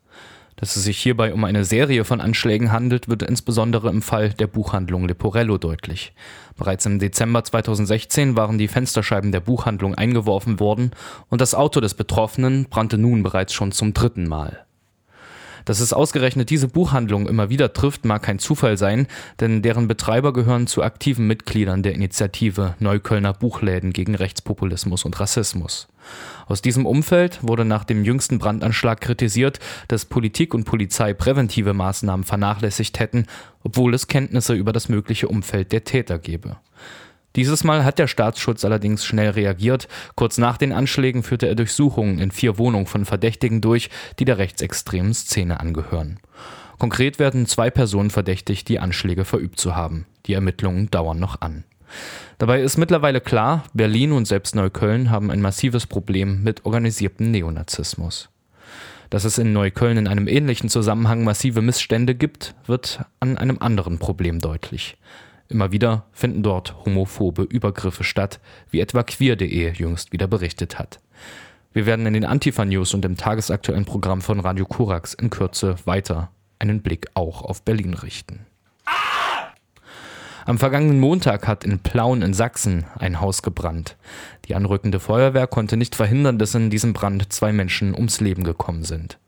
Dass 0.57 0.75
es 0.75 0.85
sich 0.85 0.97
hierbei 0.97 1.35
um 1.35 1.45
eine 1.45 1.67
Serie 1.67 2.07
von 2.07 2.23
Anschlägen 2.23 2.73
handelt, 2.73 3.07
wird 3.07 3.25
insbesondere 3.25 3.91
im 3.91 4.01
Fall 4.01 4.31
der 4.31 4.47
Buchhandlung 4.47 5.07
Leporello 5.07 5.59
deutlich. 5.59 6.15
Bereits 6.57 6.87
im 6.87 6.99
Dezember 6.99 7.45
2016 7.45 8.39
waren 8.39 8.57
die 8.57 8.69
Fensterscheiben 8.69 9.33
der 9.33 9.41
Buchhandlung 9.41 9.95
eingeworfen 9.95 10.61
worden 10.61 10.93
und 11.29 11.43
das 11.43 11.55
Auto 11.55 11.81
des 11.81 11.93
Betroffenen 11.93 12.69
brannte 12.71 12.97
nun 12.97 13.23
bereits 13.23 13.53
schon 13.53 13.71
zum 13.71 13.93
dritten 13.93 14.27
Mal. 14.27 14.65
Dass 15.65 15.81
es 15.81 15.93
ausgerechnet 15.93 16.51
diese 16.51 16.69
Buchhandlung 16.69 17.27
immer 17.29 17.49
wieder 17.49 17.73
trifft, 17.73 18.05
mag 18.05 18.23
kein 18.23 18.39
Zufall 18.39 18.77
sein, 18.77 19.07
denn 19.41 19.63
deren 19.63 19.89
Betreiber 19.89 20.33
gehören 20.33 20.67
zu 20.67 20.83
aktiven 20.83 21.27
Mitgliedern 21.27 21.83
der 21.83 21.95
Initiative 21.95 22.75
Neuköllner 22.81 23.33
Buchläden 23.33 23.93
gegen 23.93 24.15
Rechtspopulismus 24.15 25.05
und 25.05 25.19
Rassismus. 25.19 25.89
Aus 26.47 26.61
diesem 26.61 26.85
Umfeld 26.85 27.39
wurde 27.43 27.65
nach 27.65 27.85
dem 27.85 28.05
jüngsten 28.05 28.39
Brandanschlag 28.39 29.01
kritisiert, 29.01 29.59
dass 29.89 30.05
Politik 30.05 30.53
und 30.53 30.65
Polizei 30.65 31.15
präventive 31.15 31.73
Maßnahmen 31.73 32.25
vernachlässigt 32.25 32.99
hätten, 32.99 33.27
obwohl 33.63 33.95
es 33.95 34.07
Kenntnisse 34.07 34.55
über 34.55 34.73
das 34.73 34.91
mögliche 34.91 35.29
Umfeld 35.29 35.73
der 35.73 35.85
Täter 35.85 36.19
gebe. 36.19 36.57
Dieses 37.37 37.65
Mal 37.65 37.85
hat 37.85 37.99
der 37.99 38.07
Staatsschutz 38.07 38.65
allerdings 38.65 39.05
schnell 39.05 39.31
reagiert. 39.31 39.89
Kurz 40.15 40.39
nach 40.39 40.57
den 40.57 40.73
Anschlägen 40.73 41.23
führte 41.23 41.49
er 41.49 41.57
Durchsuchungen 41.57 42.19
in 42.21 42.31
vier 42.31 42.59
Wohnungen 42.59 42.87
von 42.87 43.05
Verdächtigen 43.05 43.61
durch, 43.61 43.91
die 44.19 44.25
der 44.25 44.39
rechtsextremen 44.39 45.15
Szene 45.15 45.59
angehören. 45.59 46.21
Konkret 46.79 47.19
werden 47.19 47.47
zwei 47.47 47.71
Personen 47.71 48.11
verdächtigt, 48.11 48.69
die 48.69 48.79
Anschläge 48.79 49.25
verübt 49.25 49.59
zu 49.59 49.75
haben. 49.75 50.07
Die 50.27 50.35
Ermittlungen 50.35 50.91
dauern 50.91 51.19
noch 51.19 51.41
an. 51.41 51.65
Dabei 52.39 52.61
ist 52.61 52.79
mittlerweile 52.79 53.21
klar, 53.21 53.65
Berlin 53.73 54.13
und 54.13 54.27
selbst 54.27 54.55
Neukölln 54.55 55.11
haben 55.11 55.31
ein 55.31 55.41
massives 55.41 55.87
Problem 55.87 56.43
mit 56.43 56.65
organisiertem 56.65 57.31
Neonazismus. 57.31 58.29
Dass 59.11 59.25
es 59.25 59.39
in 59.39 59.53
Neukölln 59.53 59.99
in 59.99 60.09
einem 60.09 60.27
ähnlichen 60.27 60.69
Zusammenhang 60.69 61.25
massive 61.25 61.63
Missstände 61.63 62.15
gibt, 62.15 62.55
wird 62.67 63.05
an 63.21 63.39
einem 63.39 63.59
anderen 63.61 63.99
Problem 63.99 64.41
deutlich. 64.41 64.97
Immer 65.49 65.73
wieder 65.73 66.05
finden 66.13 66.43
dort 66.43 66.75
homophobe 66.85 67.43
Übergriffe 67.43 68.05
statt, 68.05 68.41
wie 68.71 68.81
etwa 68.81 69.03
queer.de 69.03 69.73
jüngst 69.73 70.13
wieder 70.13 70.27
berichtet 70.27 70.79
hat. 70.79 71.01
Wir 71.73 71.87
werden 71.87 72.07
in 72.07 72.15
den 72.15 72.25
Antifa-News 72.25 72.95
und 72.95 73.05
im 73.05 73.17
tagesaktuellen 73.17 73.85
Programm 73.85 74.23
von 74.23 74.41
Radio 74.41 74.65
Kurax 74.65 75.13
in 75.15 75.31
Kürze 75.31 75.77
weiter 75.85 76.31
einen 76.59 76.83
Blick 76.83 77.09
auch 77.15 77.43
auf 77.43 77.63
Berlin 77.63 77.95
richten. 77.95 78.47
Am 80.47 80.59
vergangenen 80.59 81.01
Montag 81.01 81.49
hat 81.49 81.65
in 81.65 81.79
Plauen 81.79 82.21
in 82.21 82.35
Sachsen 82.35 82.85
ein 82.99 83.21
Haus 83.21 83.43
gebrannt. 83.43 83.97
Die 84.47 84.55
anrückende 84.55 85.01
Feuerwehr 85.01 85.47
konnte 85.47 85.79
nicht 85.79 85.95
verhindern, 85.95 86.39
dass 86.39 86.55
in 86.55 86.69
diesem 86.69 86.93
Brand 86.93 87.33
zwei 87.33 87.53
Menschen 87.53 87.95
ums 87.95 88.21
Leben 88.21 88.45
gekommen 88.45 88.85
sind. 88.85 89.19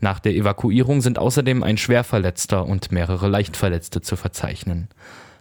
Nach 0.00 0.20
der 0.20 0.34
Evakuierung 0.34 1.02
sind 1.02 1.18
außerdem 1.18 1.62
ein 1.62 1.76
Schwerverletzter 1.76 2.64
und 2.64 2.92
mehrere 2.92 3.28
Leichtverletzte 3.28 4.00
zu 4.00 4.16
verzeichnen. 4.16 4.88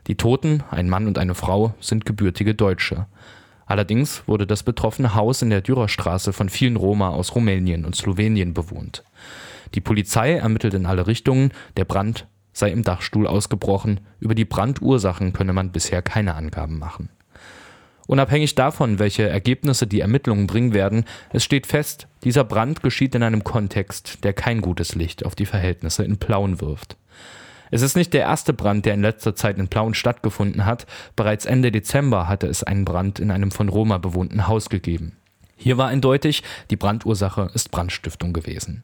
Die 0.07 0.15
Toten, 0.15 0.63
ein 0.69 0.89
Mann 0.89 1.07
und 1.07 1.17
eine 1.17 1.36
Frau, 1.36 1.74
sind 1.79 2.05
gebürtige 2.05 2.55
Deutsche. 2.55 3.07
Allerdings 3.65 4.24
wurde 4.27 4.45
das 4.45 4.63
betroffene 4.63 5.15
Haus 5.15 5.41
in 5.41 5.50
der 5.50 5.62
Dürerstraße 5.62 6.33
von 6.33 6.50
vielen 6.50 6.75
Roma 6.75 7.10
aus 7.10 7.36
Rumänien 7.36 7.86
und 7.86 7.95
Slowenien 7.95 8.53
bewohnt. 8.53 9.03
Die 9.75 9.81
Polizei 9.81 10.33
ermittelt 10.33 10.74
in 10.74 10.86
alle 10.86 11.07
Richtungen, 11.07 11.51
der 11.77 11.86
Brand 11.86 12.27
sei 12.51 12.69
im 12.69 12.83
Dachstuhl 12.83 13.25
ausgebrochen. 13.25 14.01
Über 14.19 14.36
die 14.36 14.45
Brandursachen 14.45 15.33
könne 15.33 15.53
man 15.53 15.72
bisher 15.72 16.01
keine 16.01 16.36
Angaben 16.36 16.77
machen. 16.77 17.10
Unabhängig 18.05 18.55
davon, 18.55 19.00
welche 19.00 19.27
Ergebnisse 19.27 19.88
die 19.88 20.01
Ermittlungen 20.01 20.45
bringen 20.45 20.74
werden, 20.74 21.05
es 21.31 21.43
steht 21.43 21.65
fest, 21.65 22.07
dieser 22.24 22.43
Brand 22.43 22.83
geschieht 22.83 23.15
in 23.15 23.24
einem 23.24 23.43
Kontext, 23.43 24.24
der 24.24 24.33
kein 24.33 24.62
gutes 24.62 24.93
Licht 24.93 25.25
auf 25.25 25.36
die 25.36 25.45
Verhältnisse 25.45 26.03
in 26.03 26.17
Plauen 26.17 26.60
wirft. 26.60 26.98
Es 27.74 27.82
ist 27.82 27.96
nicht 27.96 28.13
der 28.13 28.22
erste 28.22 28.53
Brand, 28.53 28.86
der 28.86 28.94
in 28.94 29.01
letzter 29.01 29.34
Zeit 29.34 29.58
in 29.58 29.68
Plauen 29.68 29.96
stattgefunden 29.96 30.63
hat. 30.63 30.86
Bereits 31.15 31.48
Ende 31.48 31.72
Dezember 31.72 32.27
hatte 32.27 32.46
es 32.46 32.62
einen 32.62 32.86
Brand 32.86 33.20
in 33.20 33.32
einem 33.32 33.50
von 33.50 33.68
Roma 33.68 33.98
bewohnten 33.98 34.46
Haus 34.46 34.70
gegeben. 34.70 35.18
Hier 35.56 35.75
war 35.80 35.88
eindeutig, 35.88 36.44
die 36.70 36.75
Brandursache 36.75 37.50
ist 37.56 37.72
Brandstiftung 37.72 38.32
gewesen. 38.32 38.84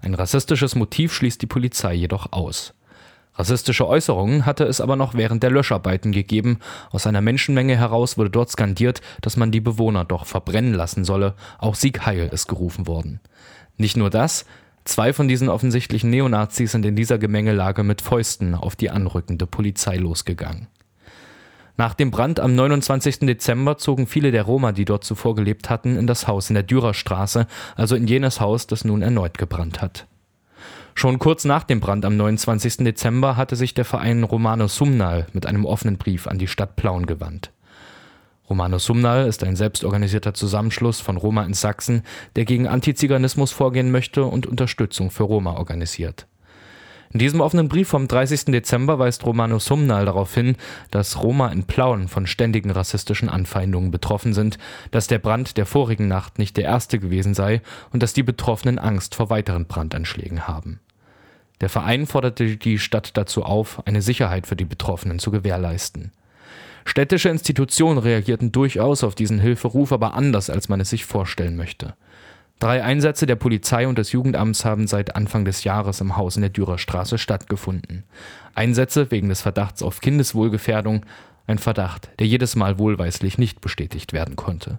Ein 0.00 0.14
rassistisches 0.14 0.76
Motiv 0.76 1.12
schließt 1.12 1.42
die 1.42 1.48
Polizei 1.48 1.92
jedoch 1.94 2.30
aus. 2.30 2.72
Rassistische 3.34 3.88
Äußerungen 3.88 4.46
hatte 4.46 4.62
es 4.62 4.80
aber 4.80 4.94
noch 4.94 5.14
während 5.14 5.42
der 5.42 5.50
Löscharbeiten 5.50 6.12
gegeben. 6.12 6.60
Aus 6.92 7.08
einer 7.08 7.22
Menschenmenge 7.22 7.76
heraus 7.76 8.16
wurde 8.16 8.30
dort 8.30 8.52
skandiert, 8.52 9.00
dass 9.22 9.36
man 9.36 9.50
die 9.50 9.60
Bewohner 9.60 10.04
doch 10.04 10.24
verbrennen 10.24 10.74
lassen 10.74 11.04
solle. 11.04 11.34
Auch 11.58 11.74
Sieg 11.74 12.06
Heil 12.06 12.28
ist 12.32 12.46
gerufen 12.46 12.86
worden. 12.86 13.18
Nicht 13.76 13.96
nur 13.96 14.10
das, 14.10 14.44
zwei 14.84 15.12
von 15.12 15.28
diesen 15.28 15.48
offensichtlichen 15.48 16.10
Neonazis 16.10 16.72
sind 16.72 16.86
in 16.86 16.96
dieser 16.96 17.18
Gemengelage 17.18 17.82
mit 17.82 18.00
Fäusten 18.00 18.54
auf 18.54 18.76
die 18.76 18.90
anrückende 18.90 19.46
Polizei 19.46 19.96
losgegangen. 19.96 20.68
Nach 21.76 21.94
dem 21.94 22.10
Brand 22.10 22.40
am 22.40 22.54
29. 22.54 23.20
Dezember 23.20 23.78
zogen 23.78 24.06
viele 24.06 24.32
der 24.32 24.42
Roma, 24.42 24.72
die 24.72 24.84
dort 24.84 25.02
zuvor 25.02 25.34
gelebt 25.34 25.70
hatten, 25.70 25.96
in 25.96 26.06
das 26.06 26.28
Haus 26.28 26.50
in 26.50 26.54
der 26.54 26.62
Dürerstraße, 26.62 27.46
also 27.74 27.96
in 27.96 28.06
jenes 28.06 28.38
Haus, 28.38 28.66
das 28.66 28.84
nun 28.84 29.00
erneut 29.00 29.38
gebrannt 29.38 29.80
hat. 29.80 30.06
Schon 30.94 31.18
kurz 31.18 31.46
nach 31.46 31.64
dem 31.64 31.80
Brand 31.80 32.04
am 32.04 32.18
29. 32.18 32.78
Dezember 32.78 33.36
hatte 33.38 33.56
sich 33.56 33.72
der 33.72 33.86
Verein 33.86 34.24
Romano 34.24 34.66
Sumnal 34.66 35.26
mit 35.32 35.46
einem 35.46 35.64
offenen 35.64 35.96
Brief 35.96 36.26
an 36.26 36.38
die 36.38 36.48
Stadt 36.48 36.76
Plauen 36.76 37.06
gewandt. 37.06 37.50
Romano 38.50 38.78
Sumnal 38.78 39.28
ist 39.28 39.44
ein 39.44 39.54
selbstorganisierter 39.54 40.34
Zusammenschluss 40.34 41.00
von 41.00 41.16
Roma 41.16 41.44
in 41.44 41.54
Sachsen, 41.54 42.02
der 42.34 42.44
gegen 42.44 42.66
Antiziganismus 42.66 43.52
vorgehen 43.52 43.92
möchte 43.92 44.24
und 44.24 44.44
Unterstützung 44.44 45.12
für 45.12 45.22
Roma 45.22 45.52
organisiert. 45.52 46.26
In 47.12 47.20
diesem 47.20 47.40
offenen 47.40 47.68
Brief 47.68 47.88
vom 47.88 48.08
30. 48.08 48.46
Dezember 48.46 48.98
weist 48.98 49.24
Romano 49.24 49.60
Sumnal 49.60 50.04
darauf 50.04 50.34
hin, 50.34 50.56
dass 50.90 51.22
Roma 51.22 51.48
in 51.48 51.64
Plauen 51.64 52.08
von 52.08 52.26
ständigen 52.26 52.70
rassistischen 52.72 53.28
Anfeindungen 53.28 53.92
betroffen 53.92 54.32
sind, 54.32 54.58
dass 54.90 55.06
der 55.06 55.20
Brand 55.20 55.56
der 55.56 55.66
vorigen 55.66 56.08
Nacht 56.08 56.40
nicht 56.40 56.56
der 56.56 56.64
erste 56.64 56.98
gewesen 56.98 57.34
sei 57.34 57.62
und 57.92 58.02
dass 58.02 58.14
die 58.14 58.24
Betroffenen 58.24 58.80
Angst 58.80 59.14
vor 59.14 59.30
weiteren 59.30 59.66
Brandanschlägen 59.66 60.48
haben. 60.48 60.80
Der 61.60 61.68
Verein 61.68 62.06
forderte 62.06 62.56
die 62.56 62.78
Stadt 62.80 63.16
dazu 63.16 63.44
auf, 63.44 63.86
eine 63.86 64.02
Sicherheit 64.02 64.48
für 64.48 64.56
die 64.56 64.64
Betroffenen 64.64 65.20
zu 65.20 65.30
gewährleisten. 65.30 66.12
Städtische 66.84 67.28
Institutionen 67.28 67.98
reagierten 67.98 68.52
durchaus 68.52 69.04
auf 69.04 69.14
diesen 69.14 69.38
Hilferuf, 69.38 69.92
aber 69.92 70.14
anders, 70.14 70.50
als 70.50 70.68
man 70.68 70.80
es 70.80 70.90
sich 70.90 71.04
vorstellen 71.04 71.56
möchte. 71.56 71.94
Drei 72.58 72.84
Einsätze 72.84 73.24
der 73.24 73.36
Polizei 73.36 73.88
und 73.88 73.96
des 73.96 74.12
Jugendamts 74.12 74.66
haben 74.66 74.86
seit 74.86 75.16
Anfang 75.16 75.46
des 75.46 75.64
Jahres 75.64 76.02
im 76.02 76.18
Haus 76.18 76.36
in 76.36 76.42
der 76.42 76.50
Dürerstraße 76.50 77.16
stattgefunden. 77.16 78.04
Einsätze 78.54 79.10
wegen 79.10 79.30
des 79.30 79.40
Verdachts 79.40 79.82
auf 79.82 80.00
Kindeswohlgefährdung, 80.00 81.06
ein 81.46 81.58
Verdacht, 81.58 82.10
der 82.18 82.26
jedes 82.26 82.56
Mal 82.56 82.78
wohlweislich 82.78 83.38
nicht 83.38 83.62
bestätigt 83.62 84.12
werden 84.12 84.36
konnte. 84.36 84.78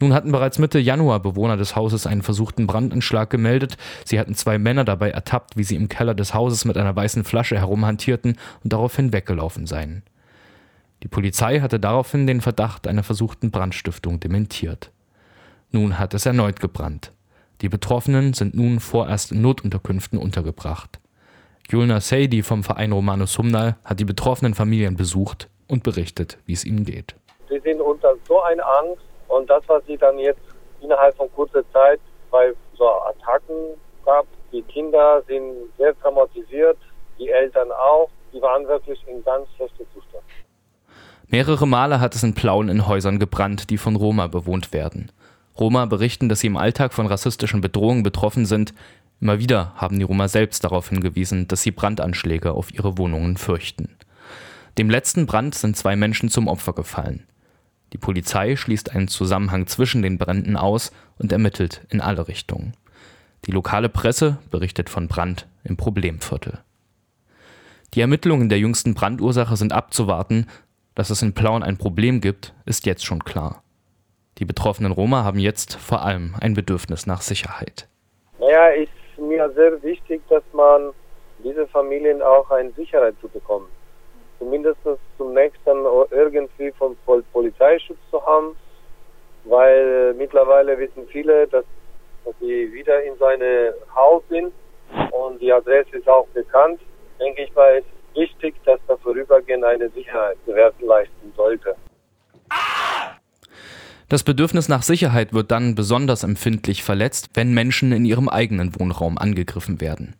Nun 0.00 0.14
hatten 0.14 0.32
bereits 0.32 0.58
Mitte 0.58 0.78
Januar 0.78 1.20
Bewohner 1.20 1.56
des 1.56 1.76
Hauses 1.76 2.06
einen 2.06 2.22
versuchten 2.22 2.66
Brandanschlag 2.66 3.28
gemeldet. 3.28 3.76
Sie 4.04 4.18
hatten 4.18 4.34
zwei 4.34 4.58
Männer 4.58 4.84
dabei 4.84 5.10
ertappt, 5.10 5.56
wie 5.56 5.64
sie 5.64 5.76
im 5.76 5.88
Keller 5.88 6.14
des 6.14 6.32
Hauses 6.32 6.64
mit 6.64 6.76
einer 6.78 6.96
weißen 6.96 7.24
Flasche 7.24 7.58
herumhantierten 7.58 8.38
und 8.62 8.72
daraufhin 8.72 9.12
weggelaufen 9.12 9.66
seien. 9.66 10.02
Die 11.04 11.08
Polizei 11.08 11.60
hatte 11.60 11.78
daraufhin 11.78 12.26
den 12.26 12.40
Verdacht 12.40 12.86
einer 12.86 13.02
versuchten 13.02 13.50
Brandstiftung 13.50 14.20
dementiert. 14.20 14.90
Nun 15.70 15.98
hat 15.98 16.14
es 16.14 16.24
erneut 16.24 16.60
gebrannt. 16.60 17.12
Die 17.60 17.68
Betroffenen 17.68 18.32
sind 18.32 18.54
nun 18.54 18.80
vorerst 18.80 19.30
in 19.30 19.42
Notunterkünften 19.42 20.18
untergebracht. 20.18 20.98
Julna 21.68 22.00
Seidi 22.00 22.42
vom 22.42 22.64
Verein 22.64 22.92
Romanus 22.92 23.36
Humnal 23.36 23.76
hat 23.84 24.00
die 24.00 24.06
betroffenen 24.06 24.54
Familien 24.54 24.96
besucht 24.96 25.50
und 25.68 25.82
berichtet, 25.82 26.38
wie 26.46 26.54
es 26.54 26.64
ihnen 26.64 26.86
geht. 26.86 27.14
Sie 27.50 27.60
sind 27.60 27.82
unter 27.82 28.14
so 28.26 28.42
einer 28.42 28.66
Angst 28.66 29.04
und 29.28 29.50
das, 29.50 29.62
was 29.66 29.84
sie 29.84 29.98
dann 29.98 30.18
jetzt 30.18 30.40
innerhalb 30.80 31.14
von 31.16 31.30
kurzer 31.34 31.70
Zeit 31.70 32.00
bei 32.30 32.54
so 32.78 32.88
Attacken 32.88 33.74
gab, 34.06 34.26
die 34.52 34.62
Kinder 34.62 35.22
sind 35.28 35.54
sehr 35.76 35.94
traumatisiert, 36.00 36.78
die 37.18 37.28
Eltern 37.28 37.70
auch, 37.72 38.08
die 38.32 38.40
waren 38.40 38.66
wirklich 38.66 38.98
in 39.06 39.22
ganz 39.22 39.46
schlechter 39.56 39.84
Zustand. 39.92 40.24
Mehrere 41.28 41.66
Male 41.66 42.00
hat 42.00 42.14
es 42.14 42.22
in 42.22 42.34
Plauen 42.34 42.68
in 42.68 42.86
Häusern 42.86 43.18
gebrannt, 43.18 43.70
die 43.70 43.78
von 43.78 43.96
Roma 43.96 44.26
bewohnt 44.26 44.72
werden. 44.72 45.10
Roma 45.58 45.86
berichten, 45.86 46.28
dass 46.28 46.40
sie 46.40 46.48
im 46.48 46.56
Alltag 46.56 46.92
von 46.92 47.06
rassistischen 47.06 47.60
Bedrohungen 47.60 48.02
betroffen 48.02 48.46
sind. 48.46 48.74
Immer 49.20 49.38
wieder 49.38 49.72
haben 49.76 49.98
die 49.98 50.04
Roma 50.04 50.28
selbst 50.28 50.64
darauf 50.64 50.88
hingewiesen, 50.88 51.48
dass 51.48 51.62
sie 51.62 51.70
Brandanschläge 51.70 52.52
auf 52.52 52.74
ihre 52.74 52.98
Wohnungen 52.98 53.36
fürchten. 53.36 53.88
Dem 54.78 54.90
letzten 54.90 55.26
Brand 55.26 55.54
sind 55.54 55.76
zwei 55.76 55.94
Menschen 55.94 56.28
zum 56.28 56.48
Opfer 56.48 56.72
gefallen. 56.72 57.24
Die 57.92 57.98
Polizei 57.98 58.56
schließt 58.56 58.90
einen 58.90 59.06
Zusammenhang 59.06 59.68
zwischen 59.68 60.02
den 60.02 60.18
Bränden 60.18 60.56
aus 60.56 60.90
und 61.18 61.30
ermittelt 61.30 61.86
in 61.90 62.00
alle 62.00 62.26
Richtungen. 62.26 62.74
Die 63.46 63.52
lokale 63.52 63.88
Presse 63.88 64.38
berichtet 64.50 64.90
von 64.90 65.06
Brand 65.06 65.46
im 65.62 65.76
Problemviertel. 65.76 66.58
Die 67.94 68.00
Ermittlungen 68.00 68.48
der 68.48 68.58
jüngsten 68.58 68.94
Brandursache 68.94 69.56
sind 69.56 69.72
abzuwarten. 69.72 70.46
Dass 70.94 71.10
es 71.10 71.22
in 71.22 71.34
Plauen 71.34 71.64
ein 71.64 71.76
Problem 71.76 72.20
gibt, 72.20 72.54
ist 72.66 72.86
jetzt 72.86 73.04
schon 73.04 73.24
klar. 73.24 73.62
Die 74.38 74.44
betroffenen 74.44 74.92
Roma 74.92 75.24
haben 75.24 75.38
jetzt 75.38 75.74
vor 75.74 76.02
allem 76.02 76.34
ein 76.40 76.54
Bedürfnis 76.54 77.06
nach 77.06 77.20
Sicherheit. 77.20 77.88
Naja, 78.38 78.68
ist 78.68 78.90
mir 79.18 79.50
sehr 79.50 79.82
wichtig, 79.82 80.22
dass 80.28 80.42
man 80.52 80.92
diese 81.42 81.66
Familien 81.68 82.22
auch 82.22 82.48
eine 82.50 82.70
Sicherheit 82.72 83.14
zu 83.20 83.28
bekommen. 83.28 83.66
Zumindest 84.38 84.78
zunächst 85.18 85.60
dann 85.64 85.84
irgendwie 86.10 86.72
vom 86.72 86.96
Polizeischutz 87.32 87.98
zu 88.10 88.24
haben, 88.24 88.56
weil 89.44 90.14
mittlerweile 90.14 90.78
wissen 90.78 91.06
viele, 91.08 91.46
dass, 91.48 91.64
dass 92.24 92.34
sie 92.40 92.72
wieder 92.72 93.02
in 93.02 93.16
seine 93.18 93.74
Haus 93.94 94.22
sind 94.28 94.52
und 95.10 95.40
die 95.40 95.52
Adresse 95.52 95.96
ist 95.96 96.08
auch 96.08 96.26
bekannt. 96.28 96.80
Denke 97.18 97.42
ich 97.42 97.54
mal, 97.54 97.78
ist 97.78 97.86
wichtig, 98.14 98.54
dass 98.64 98.80
da 98.86 98.96
vorübergehend 98.96 99.64
eine 99.64 99.90
Sicherheit 99.90 100.36
gewährleisten 100.46 101.32
sollte. 101.36 101.74
Das 104.08 104.22
Bedürfnis 104.22 104.68
nach 104.68 104.82
Sicherheit 104.82 105.32
wird 105.32 105.50
dann 105.50 105.74
besonders 105.74 106.24
empfindlich 106.24 106.82
verletzt, 106.82 107.30
wenn 107.34 107.54
Menschen 107.54 107.90
in 107.92 108.04
ihrem 108.04 108.28
eigenen 108.28 108.78
Wohnraum 108.78 109.18
angegriffen 109.18 109.80
werden. 109.80 110.14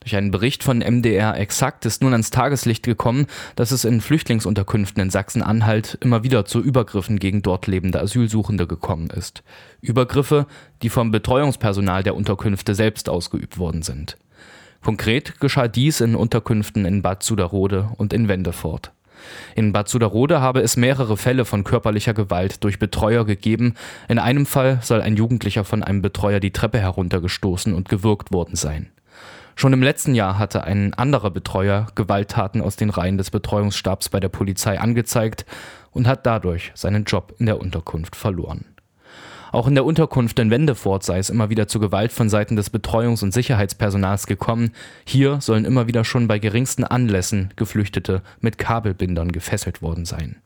Durch 0.00 0.16
einen 0.16 0.30
Bericht 0.30 0.62
von 0.62 0.78
MDR 0.78 1.36
Exakt 1.36 1.84
ist 1.84 2.02
nun 2.02 2.12
ans 2.12 2.30
Tageslicht 2.30 2.84
gekommen, 2.84 3.26
dass 3.56 3.72
es 3.72 3.84
in 3.84 4.00
Flüchtlingsunterkünften 4.00 5.02
in 5.02 5.10
Sachsen-Anhalt 5.10 5.98
immer 6.00 6.22
wieder 6.22 6.44
zu 6.44 6.62
Übergriffen 6.62 7.18
gegen 7.18 7.42
dort 7.42 7.66
lebende 7.66 8.00
Asylsuchende 8.00 8.66
gekommen 8.66 9.10
ist. 9.10 9.42
Übergriffe, 9.80 10.46
die 10.82 10.88
vom 10.88 11.10
Betreuungspersonal 11.10 12.02
der 12.02 12.14
Unterkünfte 12.14 12.74
selbst 12.74 13.08
ausgeübt 13.08 13.58
worden 13.58 13.82
sind. 13.82 14.16
Konkret 14.82 15.40
geschah 15.40 15.68
dies 15.68 16.00
in 16.00 16.14
Unterkünften 16.14 16.84
in 16.84 17.02
Bad 17.02 17.22
Suderode 17.22 17.90
und 17.96 18.12
in 18.12 18.28
Wendefort. 18.28 18.92
In 19.54 19.72
Bad 19.72 19.88
Suderode 19.88 20.40
habe 20.40 20.60
es 20.60 20.76
mehrere 20.76 21.16
Fälle 21.16 21.44
von 21.44 21.64
körperlicher 21.64 22.14
Gewalt 22.14 22.62
durch 22.64 22.78
Betreuer 22.78 23.24
gegeben. 23.24 23.74
In 24.08 24.18
einem 24.18 24.46
Fall 24.46 24.78
soll 24.82 25.02
ein 25.02 25.16
Jugendlicher 25.16 25.64
von 25.64 25.82
einem 25.82 26.02
Betreuer 26.02 26.40
die 26.40 26.52
Treppe 26.52 26.78
heruntergestoßen 26.78 27.74
und 27.74 27.88
gewürgt 27.88 28.32
worden 28.32 28.56
sein. 28.56 28.90
Schon 29.56 29.72
im 29.72 29.82
letzten 29.82 30.14
Jahr 30.14 30.38
hatte 30.38 30.62
ein 30.62 30.94
anderer 30.94 31.30
Betreuer 31.30 31.88
Gewalttaten 31.96 32.60
aus 32.60 32.76
den 32.76 32.90
Reihen 32.90 33.18
des 33.18 33.30
Betreuungsstabs 33.30 34.08
bei 34.08 34.20
der 34.20 34.28
Polizei 34.28 34.78
angezeigt 34.78 35.44
und 35.90 36.06
hat 36.06 36.26
dadurch 36.26 36.70
seinen 36.74 37.04
Job 37.04 37.34
in 37.38 37.46
der 37.46 37.60
Unterkunft 37.60 38.14
verloren. 38.14 38.64
Auch 39.52 39.66
in 39.66 39.74
der 39.74 39.84
Unterkunft 39.84 40.38
in 40.38 40.50
Wendefort 40.50 41.02
sei 41.02 41.18
es 41.18 41.30
immer 41.30 41.50
wieder 41.50 41.68
zu 41.68 41.80
Gewalt 41.80 42.12
von 42.12 42.28
Seiten 42.28 42.56
des 42.56 42.72
Betreuungs- 42.72 43.22
und 43.22 43.32
Sicherheitspersonals 43.32 44.26
gekommen. 44.26 44.72
Hier 45.04 45.40
sollen 45.40 45.64
immer 45.64 45.86
wieder 45.86 46.04
schon 46.04 46.28
bei 46.28 46.38
geringsten 46.38 46.84
Anlässen 46.84 47.52
Geflüchtete 47.56 48.22
mit 48.40 48.58
Kabelbindern 48.58 49.32
gefesselt 49.32 49.80
worden 49.80 50.04
sein. 50.04 50.36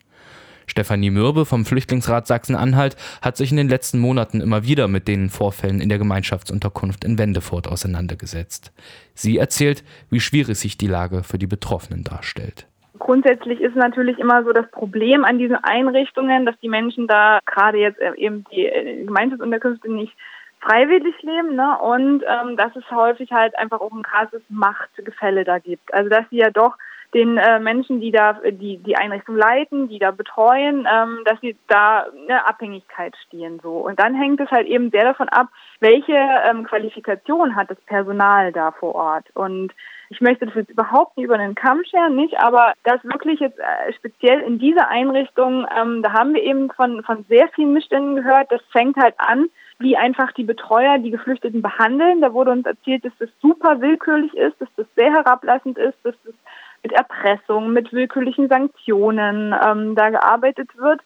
Stefanie 0.66 1.11
Mürbe 1.11 1.44
vom 1.44 1.64
Flüchtlingsrat 1.64 2.26
Sachsen-Anhalt 2.26 2.97
hat 3.21 3.37
sich 3.37 3.50
in 3.50 3.56
den 3.56 3.68
letzten 3.68 3.99
Monaten 3.99 4.40
immer 4.40 4.64
wieder 4.64 4.88
mit 4.88 5.09
den 5.09 5.28
Vorfällen 5.28 5.80
in 5.80 5.88
der 5.88 5.99
Gemeinschaftsunterkunft 5.99 7.04
in 7.04 7.18
Wendefort 7.18 7.66
auseinandergesetzt. 7.66 8.73
Sie 9.14 9.38
erzählt, 9.38 9.82
wie 10.09 10.21
schwierig 10.21 10.56
sich 10.56 10.78
die 10.78 10.87
Lage 10.87 11.25
für 11.25 11.38
die 11.38 11.49
Betroffenen 11.49 12.04
darstellt. 12.04 12.66
Grundsätzlich 13.02 13.61
ist 13.61 13.75
natürlich 13.75 14.16
immer 14.21 14.44
so 14.44 14.52
das 14.52 14.71
Problem 14.71 15.25
an 15.25 15.37
diesen 15.37 15.56
Einrichtungen, 15.56 16.47
dass 16.47 16.54
die 16.61 16.68
Menschen 16.68 17.09
da 17.09 17.40
gerade 17.47 17.78
jetzt 17.78 18.00
äh, 18.00 18.14
eben 18.14 18.44
die 18.52 18.64
äh, 18.64 19.04
Gemeinschaftsunterkünfte 19.04 19.90
nicht 19.90 20.12
freiwillig 20.61 21.21
leben, 21.23 21.56
ne? 21.56 21.78
Und 21.80 22.23
ähm, 22.23 22.56
dass 22.56 22.76
es 22.76 22.88
häufig 22.92 23.32
halt 23.32 23.59
einfach 23.59 23.80
auch 23.80 23.90
ein 23.90 24.04
krasses 24.04 24.40
Machtgefälle 24.49 25.42
da 25.42 25.59
gibt. 25.59 25.92
Also 25.92 26.11
dass 26.11 26.30
sie 26.30 26.37
ja 26.37 26.50
doch 26.50 26.76
den 27.12 27.38
äh, 27.38 27.59
Menschen, 27.59 28.00
die 28.00 28.12
da 28.12 28.35
die 28.35 28.76
die 28.76 28.97
Einrichtung 28.97 29.35
leiten, 29.35 29.88
die 29.88 29.99
da 29.99 30.12
betreuen, 30.12 30.87
ähm, 30.88 31.23
dass 31.25 31.40
sie 31.40 31.56
da 31.66 32.06
eine 32.28 32.47
Abhängigkeit 32.47 33.16
stehen 33.26 33.59
so. 33.64 33.78
Und 33.78 33.99
dann 33.99 34.14
hängt 34.14 34.38
es 34.38 34.50
halt 34.52 34.68
eben 34.68 34.92
sehr 34.92 35.02
davon 35.02 35.28
ab, 35.28 35.49
welche 35.80 36.16
ähm, 36.49 36.62
Qualifikation 36.62 37.56
hat 37.56 37.68
das 37.68 37.80
Personal 37.80 38.52
da 38.52 38.71
vor 38.71 38.94
Ort. 38.94 39.25
Und 39.35 39.73
ich 40.12 40.21
möchte 40.21 40.45
das 40.45 40.54
jetzt 40.54 40.71
überhaupt 40.71 41.16
nicht 41.16 41.25
über 41.25 41.38
den 41.38 41.54
Kamm 41.54 41.83
scheren, 41.85 42.16
nicht, 42.16 42.38
aber 42.38 42.75
das 42.85 43.02
wirklich 43.02 43.40
jetzt 43.40 43.59
äh, 43.59 43.92
speziell 43.95 44.40
in 44.40 44.59
dieser 44.59 44.88
Einrichtung, 44.88 45.66
ähm, 45.75 46.02
da 46.02 46.12
haben 46.12 46.35
wir 46.35 46.42
eben 46.42 46.71
von, 46.71 47.02
von 47.02 47.25
sehr 47.31 47.49
vielen 47.54 47.73
Missständen 47.73 48.16
gehört. 48.16 48.52
Das 48.52 48.61
fängt 48.73 48.97
halt 48.99 49.14
an, 49.16 49.49
wie 49.78 49.97
einfach 49.97 50.33
die 50.33 50.45
Betreuer 50.45 50.99
die 50.99 51.11
Geflüchteten 51.11 51.62
behandeln. 51.62 52.21
Da 52.21 52.35
wurde 52.35 52.50
uns 52.50 52.66
erzählt, 52.66 53.07
dass 53.07 53.12
das 53.19 53.31
super 53.40 53.81
willkürlich 53.81 54.35
ist, 54.35 54.61
dass 54.61 54.69
das 54.76 54.87
sehr 54.97 55.11
herablassend 55.11 55.78
ist, 55.78 55.97
dass 56.02 56.14
das 56.25 56.35
mit 56.83 56.92
Erpressung, 56.92 57.73
mit 57.73 57.90
willkürlichen 57.92 58.49
Sanktionen 58.49 59.54
ähm, 59.64 59.95
da 59.95 60.11
gearbeitet 60.11 60.76
wird 60.76 61.00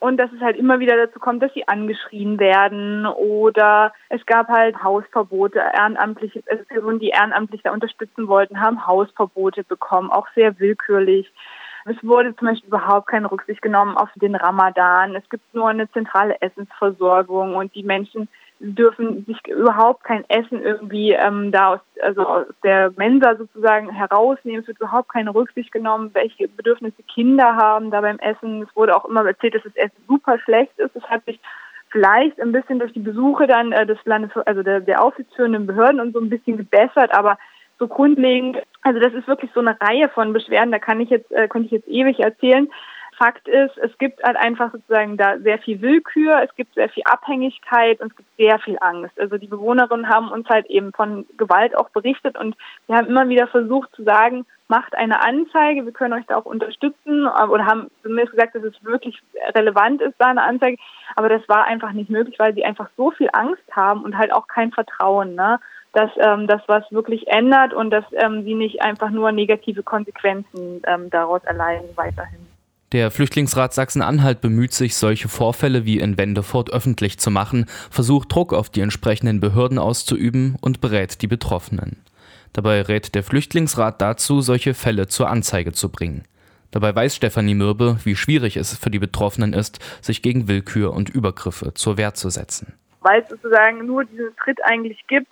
und 0.00 0.16
dass 0.16 0.32
es 0.32 0.40
halt 0.40 0.56
immer 0.56 0.78
wieder 0.78 0.96
dazu 0.96 1.18
kommt, 1.18 1.42
dass 1.42 1.52
sie 1.54 1.66
angeschrien 1.66 2.38
werden 2.38 3.04
oder 3.06 3.92
es 4.08 4.24
gab 4.26 4.48
halt 4.48 4.82
Hausverbote, 4.82 5.58
ehrenamtliche 5.58 6.42
also 6.48 6.64
Personen, 6.64 7.00
die 7.00 7.08
ehrenamtlich 7.08 7.62
da 7.62 7.72
unterstützen 7.72 8.28
wollten, 8.28 8.60
haben 8.60 8.86
Hausverbote 8.86 9.64
bekommen, 9.64 10.10
auch 10.10 10.28
sehr 10.34 10.58
willkürlich. 10.60 11.32
Es 11.84 11.96
wurde 12.02 12.36
zum 12.36 12.48
Beispiel 12.48 12.68
überhaupt 12.68 13.08
keine 13.08 13.30
Rücksicht 13.30 13.62
genommen 13.62 13.96
auf 13.96 14.10
den 14.16 14.34
Ramadan. 14.34 15.16
Es 15.16 15.28
gibt 15.30 15.54
nur 15.54 15.68
eine 15.68 15.90
zentrale 15.90 16.40
Essensversorgung 16.40 17.56
und 17.56 17.74
die 17.74 17.82
Menschen 17.82 18.28
dürfen 18.60 19.24
sich 19.24 19.38
überhaupt 19.46 20.04
kein 20.04 20.24
Essen 20.28 20.62
irgendwie 20.62 21.12
ähm, 21.12 21.52
da 21.52 21.74
aus, 21.74 21.80
also 22.02 22.26
aus 22.26 22.46
der 22.64 22.92
Mensa 22.96 23.36
sozusagen 23.36 23.90
herausnehmen. 23.90 24.60
Es 24.60 24.68
wird 24.68 24.78
überhaupt 24.78 25.12
keine 25.12 25.34
Rücksicht 25.34 25.70
genommen, 25.72 26.10
welche 26.14 26.48
Bedürfnisse 26.48 27.02
Kinder 27.04 27.56
haben 27.56 27.90
da 27.90 28.00
beim 28.00 28.18
Essen. 28.18 28.62
Es 28.62 28.76
wurde 28.76 28.96
auch 28.96 29.04
immer 29.04 29.24
erzählt, 29.26 29.54
dass 29.54 29.62
das 29.62 29.76
Essen 29.76 30.02
super 30.08 30.38
schlecht 30.40 30.76
ist. 30.78 30.94
Es 30.96 31.04
hat 31.04 31.24
sich 31.24 31.38
vielleicht 31.90 32.40
ein 32.40 32.52
bisschen 32.52 32.78
durch 32.78 32.92
die 32.92 33.00
Besuche 33.00 33.46
dann 33.46 33.72
äh, 33.72 33.86
des 33.86 33.98
Landes, 34.04 34.30
also 34.46 34.62
der, 34.62 34.80
der 34.80 35.02
aufsichtsführenden 35.02 35.66
Behörden 35.66 36.00
und 36.00 36.12
so 36.12 36.20
ein 36.20 36.30
bisschen 36.30 36.56
gebessert, 36.56 37.12
aber 37.14 37.38
so 37.78 37.86
grundlegend, 37.86 38.58
also 38.82 38.98
das 38.98 39.14
ist 39.14 39.28
wirklich 39.28 39.50
so 39.54 39.60
eine 39.60 39.80
Reihe 39.80 40.08
von 40.08 40.32
Beschwerden, 40.32 40.72
da 40.72 40.78
kann 40.78 41.00
ich 41.00 41.10
jetzt, 41.10 41.30
äh, 41.30 41.48
könnte 41.48 41.66
ich 41.66 41.72
jetzt 41.72 41.88
ewig 41.88 42.18
erzählen. 42.20 42.68
Fakt 43.18 43.48
ist, 43.48 43.76
es 43.78 43.96
gibt 43.98 44.22
halt 44.22 44.36
einfach 44.36 44.70
sozusagen 44.70 45.16
da 45.16 45.38
sehr 45.38 45.58
viel 45.58 45.80
Willkür, 45.80 46.40
es 46.42 46.54
gibt 46.54 46.74
sehr 46.74 46.88
viel 46.88 47.02
Abhängigkeit 47.04 48.00
und 48.00 48.12
es 48.12 48.16
gibt 48.16 48.28
sehr 48.38 48.60
viel 48.60 48.78
Angst. 48.80 49.18
Also 49.18 49.38
die 49.38 49.48
Bewohnerinnen 49.48 50.08
haben 50.08 50.30
uns 50.30 50.48
halt 50.48 50.66
eben 50.66 50.92
von 50.92 51.26
Gewalt 51.36 51.76
auch 51.76 51.90
berichtet 51.90 52.38
und 52.38 52.56
wir 52.86 52.96
haben 52.96 53.08
immer 53.08 53.28
wieder 53.28 53.48
versucht 53.48 53.92
zu 53.96 54.04
sagen, 54.04 54.46
macht 54.68 54.94
eine 54.94 55.20
Anzeige, 55.24 55.84
wir 55.84 55.92
können 55.92 56.12
euch 56.12 56.26
da 56.26 56.36
auch 56.36 56.44
unterstützen 56.44 57.26
oder 57.26 57.66
haben 57.66 57.90
zumindest 58.02 58.32
gesagt, 58.32 58.54
dass 58.54 58.62
es 58.62 58.84
wirklich 58.84 59.20
relevant 59.54 60.00
ist, 60.00 60.14
da 60.18 60.26
eine 60.26 60.42
Anzeige. 60.42 60.76
Aber 61.16 61.28
das 61.28 61.42
war 61.48 61.64
einfach 61.64 61.92
nicht 61.92 62.10
möglich, 62.10 62.38
weil 62.38 62.54
sie 62.54 62.64
einfach 62.64 62.88
so 62.96 63.10
viel 63.10 63.30
Angst 63.32 63.64
haben 63.72 64.04
und 64.04 64.16
halt 64.16 64.32
auch 64.32 64.46
kein 64.46 64.70
Vertrauen, 64.70 65.34
ne? 65.34 65.58
dass 65.92 66.10
ähm, 66.18 66.46
das 66.46 66.62
was 66.68 66.84
wirklich 66.92 67.26
ändert 67.26 67.74
und 67.74 67.90
dass 67.90 68.04
ähm, 68.12 68.44
sie 68.44 68.54
nicht 68.54 68.82
einfach 68.82 69.10
nur 69.10 69.32
negative 69.32 69.82
Konsequenzen 69.82 70.82
ähm, 70.86 71.10
daraus 71.10 71.42
erleiden 71.44 71.88
weiterhin. 71.96 72.57
Der 72.92 73.10
Flüchtlingsrat 73.10 73.74
Sachsen-Anhalt 73.74 74.40
bemüht 74.40 74.72
sich, 74.72 74.96
solche 74.96 75.28
Vorfälle 75.28 75.84
wie 75.84 75.98
in 75.98 76.16
Wendefort 76.16 76.72
öffentlich 76.72 77.18
zu 77.18 77.30
machen, 77.30 77.66
versucht 77.90 78.32
Druck 78.32 78.54
auf 78.54 78.70
die 78.70 78.80
entsprechenden 78.80 79.40
Behörden 79.40 79.78
auszuüben 79.78 80.56
und 80.62 80.80
berät 80.80 81.20
die 81.20 81.26
Betroffenen. 81.26 82.02
Dabei 82.54 82.80
rät 82.80 83.14
der 83.14 83.22
Flüchtlingsrat 83.22 84.00
dazu, 84.00 84.40
solche 84.40 84.72
Fälle 84.72 85.06
zur 85.06 85.28
Anzeige 85.28 85.72
zu 85.72 85.90
bringen. 85.90 86.24
Dabei 86.70 86.94
weiß 86.94 87.14
Stefanie 87.14 87.54
Mürbe, 87.54 87.98
wie 88.04 88.16
schwierig 88.16 88.56
es 88.56 88.74
für 88.78 88.90
die 88.90 88.98
Betroffenen 88.98 89.52
ist, 89.52 89.80
sich 90.00 90.22
gegen 90.22 90.48
Willkür 90.48 90.94
und 90.94 91.10
Übergriffe 91.10 91.74
zur 91.74 91.98
Wehr 91.98 92.14
zu 92.14 92.30
setzen. 92.30 92.72
Weil 93.02 93.20
es 93.20 93.28
sozusagen 93.28 93.84
nur 93.84 94.06
diesen 94.06 94.30
Schritt 94.42 94.64
eigentlich 94.64 95.06
gibt, 95.08 95.28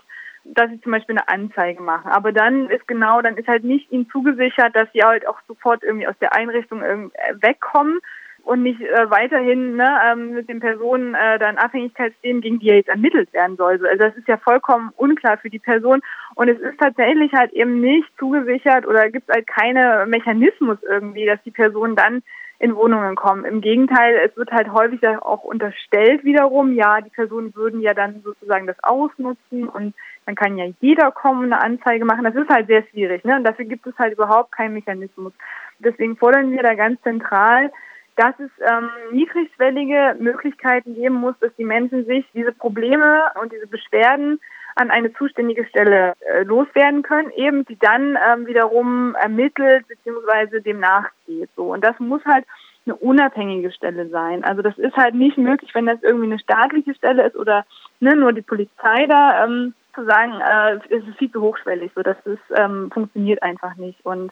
dass 0.55 0.71
sie 0.71 0.81
zum 0.81 0.93
Beispiel 0.93 1.17
eine 1.17 1.29
Anzeige 1.29 1.83
machen. 1.83 2.11
Aber 2.11 2.33
dann 2.33 2.69
ist 2.71 2.87
genau, 2.87 3.21
dann 3.21 3.37
ist 3.37 3.49
halt 3.49 3.65
nicht 3.65 3.91
ihnen 3.91 4.09
zugesichert, 4.11 4.75
dass 4.75 4.89
sie 4.93 5.03
halt 5.03 5.27
auch 5.27 5.39
sofort 5.49 5.83
irgendwie 5.83 6.07
aus 6.07 6.19
der 6.21 6.35
Einrichtung 6.35 6.83
äh, 6.83 7.09
wegkommen 7.41 8.01
und 8.47 8.63
nicht 8.63 8.81
äh, 8.81 9.11
weiterhin 9.11 9.75
ne, 9.75 9.99
ähm, 10.07 10.35
mit 10.35 10.49
den 10.49 10.61
Personen 10.61 11.15
äh, 11.15 11.39
dann 11.39 11.59
Abhängigkeit 11.59 12.15
stehen, 12.21 12.41
gegen 12.41 12.61
die 12.61 12.67
jetzt 12.67 12.89
ermittelt 12.89 13.33
werden 13.33 13.57
soll. 13.57 13.85
Also 13.85 13.99
das 13.99 14.17
ist 14.17 14.29
ja 14.29 14.37
vollkommen 14.37 14.91
unklar 14.97 15.37
für 15.39 15.51
die 15.51 15.59
Person 15.59 16.01
und 16.37 16.49
es 16.49 16.59
ist 16.61 16.79
tatsächlich 16.79 17.33
halt 17.33 17.53
eben 17.53 17.81
nicht 17.81 18.09
zugesichert 18.19 18.87
oder 18.87 19.11
gibt 19.11 19.29
halt 19.29 19.49
keine 19.49 20.07
Mechanismus 20.07 20.79
irgendwie, 20.89 21.27
dass 21.27 21.43
die 21.45 21.51
Person 21.51 21.97
dann 21.97 22.23
in 22.59 22.75
Wohnungen 22.75 23.17
kommen. 23.17 23.45
Im 23.45 23.61
Gegenteil, 23.61 24.15
es 24.25 24.37
wird 24.37 24.51
halt 24.51 24.73
häufig 24.73 25.07
auch 25.07 25.43
unterstellt 25.43 26.25
wiederum, 26.25 26.73
ja, 26.73 27.01
die 27.01 27.11
Personen 27.11 27.55
würden 27.55 27.81
ja 27.81 27.95
dann 27.95 28.23
sozusagen 28.23 28.67
das 28.67 28.83
ausnutzen 28.83 29.69
und 29.69 29.95
dann 30.27 30.35
kann 30.35 30.59
ja 30.59 30.67
jeder 30.81 31.11
kommen 31.13 31.45
und 31.45 31.53
eine 31.53 31.63
Anzeige 31.63 32.05
machen. 32.05 32.25
Das 32.25 32.35
ist 32.35 32.51
halt 32.51 32.67
sehr 32.67 32.85
schwierig, 32.91 33.25
ne? 33.25 33.37
Und 33.37 33.45
dafür 33.45 33.65
gibt 33.65 33.87
es 33.87 33.97
halt 33.99 34.13
überhaupt 34.13 34.53
keinen 34.53 34.75
Mechanismus. 34.75 35.33
Deswegen 35.79 36.17
fordern 36.17 36.51
wir 36.51 36.63
da 36.63 36.75
ganz 36.75 37.01
zentral, 37.03 37.71
dass 38.17 38.35
es 38.41 38.51
ähm, 38.61 38.91
niedrigschwellige 39.13 40.17
Möglichkeiten 40.19 40.95
geben 40.95 41.17
muss, 41.17 41.35
dass 41.41 41.55
die 41.57 41.65
Menschen 41.65 42.07
sich 42.07 42.25
diese 42.35 42.53
Probleme 42.53 43.31
und 43.41 43.53
diese 43.53 43.67
Beschwerden 43.67 44.41
an 44.75 44.91
eine 44.91 45.13
zuständige 45.15 45.65
Stelle 45.67 46.15
äh, 46.21 46.43
loswerden 46.43 47.03
können, 47.03 47.31
eben 47.31 47.65
die 47.65 47.79
dann 47.79 48.19
ähm, 48.29 48.47
wiederum 48.47 49.15
ermittelt 49.15 49.87
bzw. 49.89 50.61
dem 50.61 50.81
nachgeht. 50.81 51.51
So 51.57 51.73
und 51.73 51.85
das 51.85 51.99
muss 51.99 52.25
halt 52.25 52.45
eine 52.85 52.97
unabhängige 52.97 53.73
Stelle 53.73 54.09
sein. 54.09 54.45
Also 54.45 54.63
das 54.63 54.79
ist 54.79 54.97
halt 54.97 55.15
nicht 55.15 55.39
möglich, 55.39 55.75
wenn 55.75 55.87
das 55.87 56.03
irgendwie 56.03 56.27
eine 56.27 56.39
staatliche 56.39 56.95
Stelle 56.95 57.27
ist 57.27 57.37
oder 57.37 57.65
ne, 58.01 58.15
nur 58.17 58.33
die 58.33 58.43
Polizei 58.43 59.07
da 59.07 59.45
ähm, 59.45 59.75
zu 59.97 60.05
sagen, 60.05 60.41
äh, 60.41 60.79
es 60.95 61.05
ist 61.05 61.19
viel 61.19 61.33
zu 61.33 61.41
hochschwellig, 61.41 61.91
so 61.95 62.03
das 62.03 62.17
ist, 62.25 62.39
ähm, 62.55 62.91
funktioniert 62.93 63.43
einfach 63.43 63.75
nicht. 63.77 63.99
Und 64.05 64.31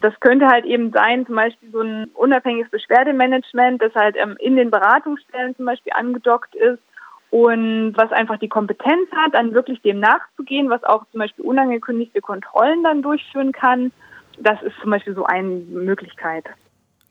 das 0.00 0.18
könnte 0.20 0.46
halt 0.46 0.64
eben 0.64 0.92
sein, 0.92 1.26
zum 1.26 1.34
Beispiel 1.34 1.70
so 1.72 1.80
ein 1.80 2.04
unabhängiges 2.14 2.70
Beschwerdemanagement, 2.70 3.82
das 3.82 3.94
halt 3.94 4.16
ähm, 4.16 4.36
in 4.38 4.56
den 4.56 4.70
Beratungsstellen 4.70 5.56
zum 5.56 5.66
Beispiel 5.66 5.92
angedockt 5.94 6.54
ist 6.54 6.78
und 7.30 7.92
was 7.96 8.12
einfach 8.12 8.38
die 8.38 8.48
Kompetenz 8.48 9.10
hat, 9.12 9.34
dann 9.34 9.54
wirklich 9.54 9.80
dem 9.82 10.00
nachzugehen, 10.00 10.68
was 10.68 10.84
auch 10.84 11.04
zum 11.10 11.20
Beispiel 11.20 11.44
unangekündigte 11.44 12.20
Kontrollen 12.20 12.82
dann 12.82 13.02
durchführen 13.02 13.52
kann. 13.52 13.92
Das 14.38 14.60
ist 14.62 14.74
zum 14.80 14.90
Beispiel 14.90 15.14
so 15.14 15.24
eine 15.24 15.48
Möglichkeit. 15.48 16.44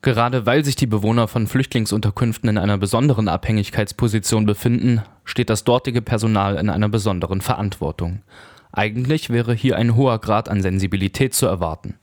Gerade 0.02 0.46
weil 0.46 0.64
sich 0.64 0.78
die 0.78 0.88
Bewohner 0.88 1.28
von 1.28 1.46
Flüchtlingsunterkünften 1.46 2.50
in 2.50 2.58
einer 2.58 2.78
besonderen 2.78 3.28
Abhängigkeitsposition 3.28 4.46
befinden, 4.46 5.02
steht 5.26 5.50
das 5.50 5.66
dortige 5.66 6.02
Personal 6.02 6.56
in 6.56 6.70
einer 6.70 6.88
besonderen 6.88 7.42
Verantwortung. 7.42 8.22
Eigentlich 8.72 9.30
wäre 9.30 9.54
hier 9.54 9.76
ein 9.76 9.96
hoher 9.96 10.20
Grad 10.20 10.48
an 10.48 10.62
Sensibilität 10.62 11.34
zu 11.34 11.48
erwarten. 11.48 11.96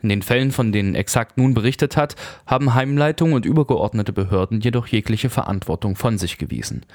In 0.00 0.10
den 0.10 0.22
Fällen, 0.22 0.52
von 0.52 0.70
denen 0.70 0.94
exakt 0.94 1.36
nun 1.36 1.54
berichtet 1.54 1.96
hat, 1.96 2.14
haben 2.46 2.74
Heimleitung 2.74 3.32
und 3.32 3.46
übergeordnete 3.46 4.12
Behörden 4.12 4.60
jedoch 4.60 4.86
jegliche 4.86 5.30
Verantwortung 5.30 5.96
von 5.96 6.18
sich 6.18 6.38
gewiesen. 6.38 6.86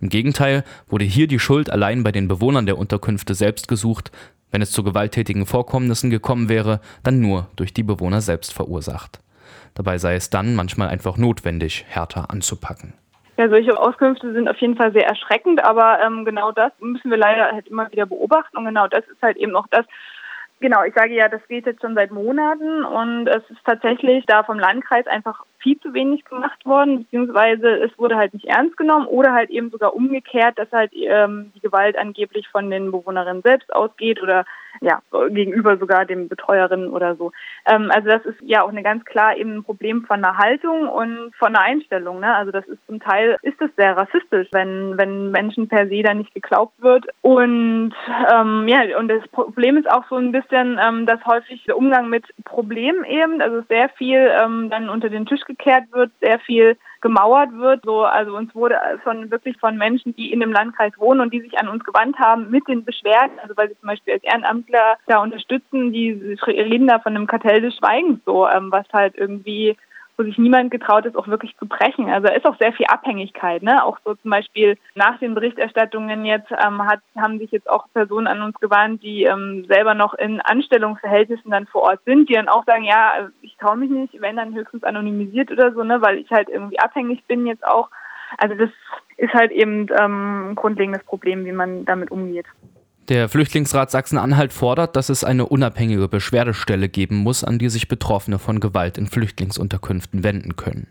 Im 0.00 0.08
Gegenteil 0.08 0.64
wurde 0.88 1.04
hier 1.04 1.28
die 1.28 1.38
Schuld 1.38 1.70
allein 1.70 2.02
bei 2.02 2.10
den 2.10 2.26
Bewohnern 2.26 2.66
der 2.66 2.78
Unterkünfte 2.78 3.34
selbst 3.34 3.68
gesucht, 3.68 4.10
wenn 4.50 4.62
es 4.62 4.72
zu 4.72 4.82
gewalttätigen 4.82 5.46
Vorkommnissen 5.46 6.10
gekommen 6.10 6.48
wäre, 6.48 6.80
dann 7.02 7.20
nur 7.20 7.48
durch 7.54 7.74
die 7.74 7.82
Bewohner 7.82 8.20
selbst 8.20 8.52
verursacht. 8.52 9.20
Dabei 9.74 9.98
sei 9.98 10.14
es 10.14 10.30
dann 10.30 10.54
manchmal 10.54 10.88
einfach 10.88 11.16
notwendig, 11.16 11.84
härter 11.88 12.30
anzupacken. 12.30 12.94
Ja, 13.36 13.48
solche 13.48 13.76
Auskünfte 13.76 14.32
sind 14.32 14.48
auf 14.48 14.58
jeden 14.58 14.76
Fall 14.76 14.92
sehr 14.92 15.06
erschreckend, 15.06 15.64
aber 15.64 15.98
ähm, 16.00 16.24
genau 16.24 16.52
das 16.52 16.70
müssen 16.78 17.10
wir 17.10 17.16
leider 17.16 17.50
halt 17.50 17.66
immer 17.66 17.90
wieder 17.90 18.06
beobachten 18.06 18.56
und 18.56 18.64
genau 18.64 18.86
das 18.86 19.04
ist 19.08 19.20
halt 19.20 19.36
eben 19.36 19.56
auch 19.56 19.66
das, 19.70 19.84
Genau, 20.64 20.82
ich 20.82 20.94
sage 20.94 21.12
ja, 21.12 21.28
das 21.28 21.46
geht 21.46 21.66
jetzt 21.66 21.82
schon 21.82 21.94
seit 21.94 22.10
Monaten 22.10 22.86
und 22.86 23.26
es 23.26 23.42
ist 23.50 23.62
tatsächlich 23.66 24.24
da 24.24 24.44
vom 24.44 24.58
Landkreis 24.58 25.06
einfach 25.06 25.44
viel 25.58 25.78
zu 25.80 25.92
wenig 25.92 26.24
gemacht 26.24 26.64
worden, 26.64 27.00
beziehungsweise 27.00 27.68
es 27.82 27.98
wurde 27.98 28.16
halt 28.16 28.32
nicht 28.32 28.46
ernst 28.46 28.78
genommen 28.78 29.06
oder 29.06 29.34
halt 29.34 29.50
eben 29.50 29.68
sogar 29.70 29.94
umgekehrt, 29.94 30.58
dass 30.58 30.72
halt 30.72 30.92
ähm, 30.94 31.52
die 31.54 31.60
Gewalt 31.60 31.98
angeblich 31.98 32.48
von 32.48 32.70
den 32.70 32.92
Bewohnerinnen 32.92 33.42
selbst 33.42 33.74
ausgeht 33.74 34.22
oder 34.22 34.46
ja, 34.80 35.00
gegenüber 35.30 35.76
sogar 35.78 36.04
dem 36.04 36.28
Betreuerinnen 36.28 36.90
oder 36.90 37.14
so. 37.16 37.32
Ähm, 37.66 37.90
also 37.94 38.08
das 38.08 38.24
ist 38.26 38.38
ja 38.42 38.62
auch 38.62 38.68
eine 38.68 38.82
ganz 38.82 39.04
klar 39.04 39.36
eben 39.36 39.56
ein 39.56 39.64
Problem 39.64 40.04
von 40.04 40.20
der 40.20 40.36
Haltung 40.36 40.88
und 40.88 41.32
von 41.38 41.52
der 41.52 41.62
Einstellung. 41.62 42.20
Ne? 42.20 42.34
Also 42.34 42.50
das 42.50 42.66
ist 42.66 42.84
zum 42.86 43.00
Teil 43.00 43.36
ist 43.42 43.60
es 43.60 43.70
sehr 43.76 43.96
rassistisch, 43.96 44.48
wenn 44.52 44.98
wenn 44.98 45.30
Menschen 45.30 45.68
per 45.68 45.88
se 45.88 46.02
dann 46.02 46.18
nicht 46.18 46.34
geglaubt 46.34 46.74
wird. 46.82 47.06
Und 47.22 47.94
ähm, 48.32 48.68
ja, 48.68 48.98
und 48.98 49.08
das 49.08 49.26
Problem 49.28 49.76
ist 49.76 49.90
auch 49.90 50.04
so 50.08 50.16
ein 50.16 50.32
bisschen, 50.32 50.53
ähm, 50.54 51.06
dass 51.06 51.24
häufig 51.24 51.64
der 51.64 51.76
Umgang 51.76 52.08
mit 52.08 52.24
Problemen 52.44 53.04
eben, 53.04 53.40
also 53.40 53.62
sehr 53.68 53.88
viel 53.90 54.30
ähm, 54.40 54.70
dann 54.70 54.88
unter 54.88 55.08
den 55.08 55.26
Tisch 55.26 55.42
gekehrt 55.44 55.84
wird, 55.92 56.10
sehr 56.20 56.38
viel 56.40 56.76
gemauert 57.00 57.52
wird. 57.52 57.84
So, 57.84 58.04
also 58.04 58.36
uns 58.36 58.54
wurde 58.54 58.78
von 59.02 59.30
wirklich 59.30 59.58
von 59.58 59.76
Menschen, 59.76 60.14
die 60.16 60.32
in 60.32 60.40
dem 60.40 60.52
Landkreis 60.52 60.92
wohnen 60.98 61.20
und 61.20 61.32
die 61.32 61.40
sich 61.40 61.58
an 61.58 61.68
uns 61.68 61.84
gewandt 61.84 62.18
haben 62.18 62.50
mit 62.50 62.66
den 62.68 62.84
Beschwerden, 62.84 63.38
also 63.42 63.56
weil 63.56 63.68
sie 63.68 63.78
zum 63.78 63.88
Beispiel 63.88 64.14
als 64.14 64.24
Ehrenamtler 64.24 64.96
da 65.06 65.22
unterstützen, 65.22 65.92
die 65.92 66.36
reden 66.46 66.86
da 66.86 66.98
von 66.98 67.14
einem 67.14 67.26
Kartell 67.26 67.60
des 67.60 67.76
Schweigens 67.76 68.20
so, 68.24 68.48
ähm, 68.48 68.72
was 68.72 68.86
halt 68.92 69.14
irgendwie 69.16 69.76
wo 70.16 70.24
sich 70.24 70.38
niemand 70.38 70.70
getraut 70.70 71.06
ist, 71.06 71.16
auch 71.16 71.28
wirklich 71.28 71.56
zu 71.56 71.66
brechen. 71.66 72.08
Also 72.10 72.28
ist 72.28 72.46
auch 72.46 72.58
sehr 72.58 72.72
viel 72.72 72.86
Abhängigkeit, 72.86 73.62
ne? 73.62 73.84
Auch 73.84 73.98
so 74.04 74.14
zum 74.14 74.30
Beispiel 74.30 74.76
nach 74.94 75.18
den 75.18 75.34
Berichterstattungen 75.34 76.24
jetzt 76.24 76.50
ähm, 76.50 76.84
hat, 76.86 77.00
haben 77.16 77.38
sich 77.38 77.50
jetzt 77.50 77.68
auch 77.68 77.86
Personen 77.92 78.26
an 78.26 78.42
uns 78.42 78.58
gewarnt, 78.60 79.02
die 79.02 79.24
ähm, 79.24 79.64
selber 79.66 79.94
noch 79.94 80.14
in 80.14 80.40
Anstellungsverhältnissen 80.40 81.50
dann 81.50 81.66
vor 81.66 81.82
Ort 81.82 82.00
sind, 82.04 82.28
die 82.28 82.34
dann 82.34 82.48
auch 82.48 82.64
sagen, 82.64 82.84
ja, 82.84 83.28
ich 83.42 83.56
traue 83.56 83.76
mich 83.76 83.90
nicht, 83.90 84.20
wenn 84.20 84.36
dann 84.36 84.54
höchstens 84.54 84.84
anonymisiert 84.84 85.50
oder 85.50 85.72
so, 85.72 85.82
ne, 85.82 86.00
weil 86.00 86.18
ich 86.18 86.30
halt 86.30 86.48
irgendwie 86.48 86.78
abhängig 86.78 87.24
bin 87.24 87.46
jetzt 87.46 87.66
auch. 87.66 87.90
Also 88.38 88.54
das 88.54 88.70
ist 89.16 89.32
halt 89.32 89.52
eben 89.52 89.86
ähm, 89.98 90.50
ein 90.50 90.54
grundlegendes 90.54 91.04
Problem, 91.04 91.44
wie 91.44 91.52
man 91.52 91.84
damit 91.84 92.10
umgeht. 92.10 92.46
Der 93.10 93.28
Flüchtlingsrat 93.28 93.90
Sachsen-Anhalt 93.90 94.54
fordert, 94.54 94.96
dass 94.96 95.10
es 95.10 95.24
eine 95.24 95.44
unabhängige 95.44 96.08
Beschwerdestelle 96.08 96.88
geben 96.88 97.16
muss, 97.16 97.44
an 97.44 97.58
die 97.58 97.68
sich 97.68 97.86
Betroffene 97.86 98.38
von 98.38 98.60
Gewalt 98.60 98.96
in 98.96 99.08
Flüchtlingsunterkünften 99.08 100.24
wenden 100.24 100.56
können. 100.56 100.86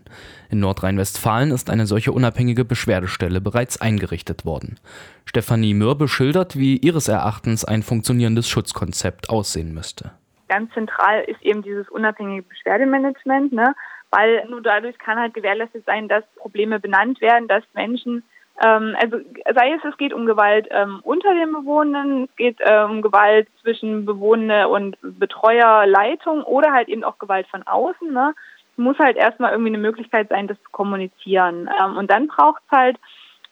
In 0.48 0.60
Nordrhein-Westfalen 0.60 1.50
ist 1.50 1.70
eine 1.70 1.86
solche 1.86 2.12
unabhängige 2.12 2.64
Beschwerdestelle 2.64 3.40
bereits 3.40 3.80
eingerichtet 3.80 4.44
worden. 4.44 4.78
Stefanie 5.24 5.74
Mürbe 5.74 6.06
schildert, 6.06 6.56
wie 6.56 6.76
ihres 6.76 7.08
Erachtens 7.08 7.64
ein 7.64 7.82
funktionierendes 7.82 8.48
Schutzkonzept 8.48 9.28
aussehen 9.28 9.74
müsste. 9.74 10.12
Ganz 10.48 10.72
zentral 10.72 11.24
ist 11.24 11.42
eben 11.42 11.62
dieses 11.62 11.88
unabhängige 11.88 12.42
Beschwerdemanagement, 12.42 13.52
ne? 13.52 13.74
weil 14.10 14.46
nur 14.48 14.62
dadurch 14.62 14.96
kann 14.98 15.18
halt 15.18 15.34
gewährleistet 15.34 15.84
sein, 15.84 16.06
dass 16.06 16.22
Probleme 16.36 16.78
benannt 16.78 17.20
werden, 17.20 17.48
dass 17.48 17.64
Menschen 17.74 18.22
ähm, 18.62 18.96
also 19.00 19.18
sei 19.52 19.72
es, 19.72 19.84
es 19.84 19.96
geht 19.96 20.12
um 20.12 20.26
Gewalt 20.26 20.68
ähm, 20.70 21.00
unter 21.02 21.34
den 21.34 21.52
Bewohnern, 21.52 22.24
es 22.24 22.36
geht 22.36 22.60
äh, 22.60 22.84
um 22.84 23.02
Gewalt 23.02 23.48
zwischen 23.62 24.04
Bewohner 24.04 24.68
und 24.70 24.96
Betreuer, 25.02 25.86
Leitung 25.86 26.42
oder 26.44 26.72
halt 26.72 26.88
eben 26.88 27.04
auch 27.04 27.18
Gewalt 27.18 27.48
von 27.48 27.64
außen. 27.64 28.12
Ne? 28.12 28.34
Muss 28.76 28.98
halt 28.98 29.16
erstmal 29.16 29.52
irgendwie 29.52 29.70
eine 29.70 29.78
Möglichkeit 29.78 30.28
sein, 30.28 30.46
das 30.46 30.56
zu 30.62 30.70
kommunizieren. 30.70 31.68
Ähm, 31.82 31.96
und 31.96 32.10
dann 32.10 32.28
braucht 32.28 32.62
es 32.66 32.76
halt 32.76 32.96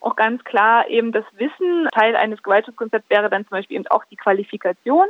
auch 0.01 0.17
ganz 0.17 0.43
klar 0.45 0.89
eben 0.89 1.13
das 1.13 1.25
Wissen. 1.37 1.89
Teil 1.93 2.15
eines 2.15 2.43
Gewaltschutzkonzepts 2.43 3.11
wäre 3.11 3.29
dann 3.29 3.47
zum 3.47 3.57
Beispiel 3.57 3.77
eben 3.77 3.87
auch 3.89 4.05
die 4.05 4.17
Qualifikation 4.17 5.07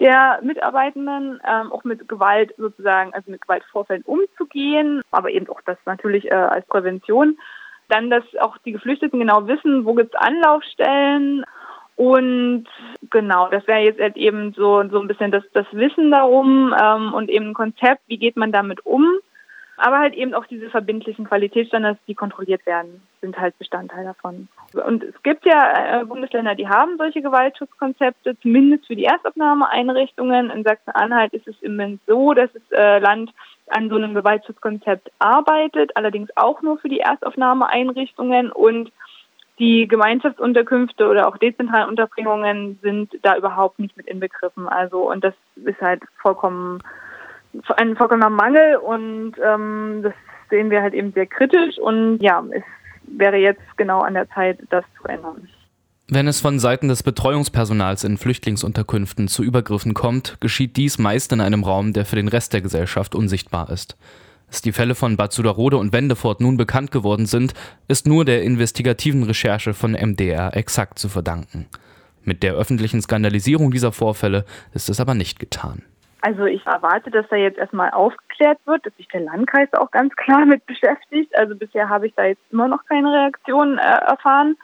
der 0.00 0.40
Mitarbeitenden, 0.42 1.40
ähm, 1.46 1.72
auch 1.72 1.84
mit 1.84 2.08
Gewalt 2.08 2.54
sozusagen, 2.56 3.12
also 3.14 3.30
mit 3.30 3.42
Gewaltvorfällen 3.42 4.02
umzugehen, 4.02 5.02
aber 5.10 5.30
eben 5.30 5.48
auch 5.48 5.60
das 5.64 5.78
natürlich 5.84 6.30
äh, 6.30 6.34
als 6.34 6.66
Prävention 6.66 7.38
dann, 7.92 8.10
dass 8.10 8.24
auch 8.40 8.56
die 8.58 8.72
Geflüchteten 8.72 9.20
genau 9.20 9.46
wissen, 9.46 9.84
wo 9.84 9.94
gibt 9.94 10.14
es 10.14 10.20
Anlaufstellen. 10.20 11.44
Und 11.96 12.66
genau, 13.10 13.48
das 13.48 13.66
wäre 13.66 13.80
jetzt 13.80 14.00
halt 14.00 14.16
eben 14.16 14.52
so, 14.54 14.82
so 14.88 15.00
ein 15.00 15.08
bisschen 15.08 15.30
das, 15.30 15.44
das 15.52 15.66
Wissen 15.72 16.10
darum 16.10 16.74
ähm, 16.80 17.12
und 17.12 17.28
eben 17.28 17.48
ein 17.48 17.54
Konzept, 17.54 18.02
wie 18.06 18.18
geht 18.18 18.36
man 18.36 18.50
damit 18.50 18.84
um. 18.86 19.06
Aber 19.84 19.98
halt 19.98 20.14
eben 20.14 20.32
auch 20.32 20.46
diese 20.46 20.70
verbindlichen 20.70 21.24
Qualitätsstandards, 21.24 21.98
die 22.06 22.14
kontrolliert 22.14 22.64
werden, 22.66 23.02
sind 23.20 23.36
halt 23.36 23.58
Bestandteil 23.58 24.04
davon. 24.04 24.46
Und 24.86 25.02
es 25.02 25.20
gibt 25.24 25.44
ja 25.44 26.02
äh, 26.02 26.04
Bundesländer, 26.04 26.54
die 26.54 26.68
haben 26.68 26.98
solche 26.98 27.20
Gewaltschutzkonzepte, 27.20 28.38
zumindest 28.38 28.86
für 28.86 28.94
die 28.94 29.06
Erstaufnahmeeinrichtungen. 29.06 30.50
In 30.50 30.62
Sachsen-Anhalt 30.62 31.32
ist 31.32 31.48
es 31.48 31.60
immense 31.62 32.00
so, 32.06 32.32
dass 32.32 32.48
das 32.52 32.62
äh, 32.70 33.00
Land 33.00 33.32
an 33.70 33.88
so 33.88 33.96
einem 33.96 34.14
Gewaltschutzkonzept 34.14 35.10
arbeitet, 35.18 35.96
allerdings 35.96 36.30
auch 36.36 36.62
nur 36.62 36.78
für 36.78 36.88
die 36.88 37.00
Erstaufnahmeeinrichtungen 37.00 38.52
und 38.52 38.92
die 39.58 39.88
Gemeinschaftsunterkünfte 39.88 41.08
oder 41.08 41.26
auch 41.26 41.38
dezentralen 41.38 41.88
Unterbringungen 41.88 42.78
sind 42.82 43.18
da 43.22 43.36
überhaupt 43.36 43.80
nicht 43.80 43.96
mit 43.96 44.06
inbegriffen. 44.06 44.68
Also 44.68 45.10
und 45.10 45.24
das 45.24 45.34
ist 45.56 45.80
halt 45.80 46.02
vollkommen 46.20 46.78
ein 47.76 47.96
vollkommener 47.96 48.30
Mangel 48.30 48.76
und 48.76 49.34
ähm, 49.44 50.00
das 50.02 50.14
sehen 50.50 50.70
wir 50.70 50.82
halt 50.82 50.94
eben 50.94 51.12
sehr 51.12 51.26
kritisch 51.26 51.78
und 51.78 52.18
ja, 52.20 52.44
es 52.50 52.62
wäre 53.04 53.36
jetzt 53.36 53.62
genau 53.76 54.00
an 54.00 54.14
der 54.14 54.28
Zeit, 54.30 54.58
das 54.70 54.84
zu 55.00 55.08
ändern. 55.08 55.48
Wenn 56.08 56.28
es 56.28 56.40
von 56.40 56.58
Seiten 56.58 56.88
des 56.88 57.02
Betreuungspersonals 57.02 58.04
in 58.04 58.18
Flüchtlingsunterkünften 58.18 59.28
zu 59.28 59.42
Übergriffen 59.42 59.94
kommt, 59.94 60.36
geschieht 60.40 60.76
dies 60.76 60.98
meist 60.98 61.32
in 61.32 61.40
einem 61.40 61.64
Raum, 61.64 61.92
der 61.92 62.04
für 62.04 62.16
den 62.16 62.28
Rest 62.28 62.52
der 62.52 62.60
Gesellschaft 62.60 63.14
unsichtbar 63.14 63.70
ist. 63.70 63.96
Dass 64.48 64.60
die 64.60 64.72
Fälle 64.72 64.94
von 64.94 65.16
Bad 65.16 65.32
Suderode 65.32 65.78
und 65.78 65.94
Wendefort 65.94 66.42
nun 66.42 66.58
bekannt 66.58 66.90
geworden 66.90 67.24
sind, 67.24 67.54
ist 67.88 68.06
nur 68.06 68.26
der 68.26 68.42
investigativen 68.42 69.22
Recherche 69.22 69.72
von 69.72 69.92
MDR 69.92 70.54
exakt 70.54 70.98
zu 70.98 71.08
verdanken. 71.08 71.66
Mit 72.24 72.42
der 72.42 72.54
öffentlichen 72.54 73.00
Skandalisierung 73.00 73.70
dieser 73.70 73.92
Vorfälle 73.92 74.44
ist 74.74 74.90
es 74.90 75.00
aber 75.00 75.14
nicht 75.14 75.38
getan. 75.38 75.82
Also 76.22 76.46
ich 76.46 76.64
erwarte, 76.64 77.10
dass 77.10 77.26
da 77.28 77.36
jetzt 77.36 77.58
erstmal 77.58 77.90
aufgeklärt 77.90 78.58
wird, 78.64 78.86
dass 78.86 78.96
sich 78.96 79.08
der 79.08 79.22
Landkreis 79.22 79.68
auch 79.74 79.90
ganz 79.90 80.14
klar 80.14 80.46
mit 80.46 80.64
beschäftigt. 80.66 81.36
Also 81.36 81.56
bisher 81.56 81.88
habe 81.88 82.06
ich 82.06 82.14
da 82.14 82.24
jetzt 82.24 82.42
immer 82.50 82.68
noch 82.68 82.84
keine 82.86 83.12
Reaktion 83.12 83.78
äh, 83.78 83.82
erfahren 83.82 84.56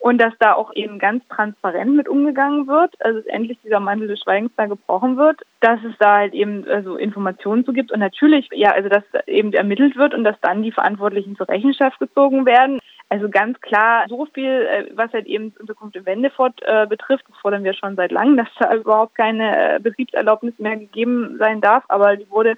und 0.00 0.20
dass 0.20 0.32
da 0.38 0.52
auch 0.52 0.70
eben 0.74 0.98
ganz 0.98 1.26
transparent 1.28 1.96
mit 1.96 2.08
umgegangen 2.08 2.68
wird, 2.68 2.94
also 3.00 3.18
dass 3.18 3.26
endlich 3.26 3.58
dieser 3.64 3.80
Mantel 3.80 4.06
des 4.06 4.20
Schweigens 4.20 4.52
da 4.56 4.66
gebrochen 4.66 5.16
wird, 5.16 5.40
dass 5.60 5.80
es 5.82 5.96
da 5.98 6.18
halt 6.18 6.34
eben 6.34 6.68
also 6.68 6.96
Informationen 6.96 7.64
zu 7.64 7.72
gibt 7.72 7.90
und 7.90 7.98
natürlich, 7.98 8.48
ja, 8.52 8.72
also 8.72 8.88
dass 8.88 9.02
eben 9.26 9.52
ermittelt 9.52 9.96
wird 9.96 10.14
und 10.14 10.24
dass 10.24 10.36
dann 10.40 10.62
die 10.62 10.72
Verantwortlichen 10.72 11.36
zur 11.36 11.48
Rechenschaft 11.48 11.98
gezogen 11.98 12.46
werden. 12.46 12.78
Also 13.10 13.30
ganz 13.30 13.58
klar, 13.60 14.04
so 14.08 14.26
viel, 14.26 14.50
äh, 14.50 14.90
was 14.94 15.12
halt 15.12 15.26
eben 15.26 15.54
in 15.94 16.06
Wendefort 16.06 16.60
äh, 16.62 16.86
betrifft, 16.86 17.24
das 17.28 17.38
fordern 17.38 17.64
wir 17.64 17.72
schon 17.72 17.96
seit 17.96 18.12
langem, 18.12 18.36
dass 18.38 18.48
da 18.58 18.74
überhaupt 18.74 19.14
keine 19.14 19.76
äh, 19.76 19.80
Betriebserlaubnis 19.80 20.58
mehr 20.58 20.76
gegeben 20.76 21.36
sein 21.38 21.60
darf, 21.60 21.84
aber 21.88 22.16
die 22.16 22.30
wurde 22.30 22.56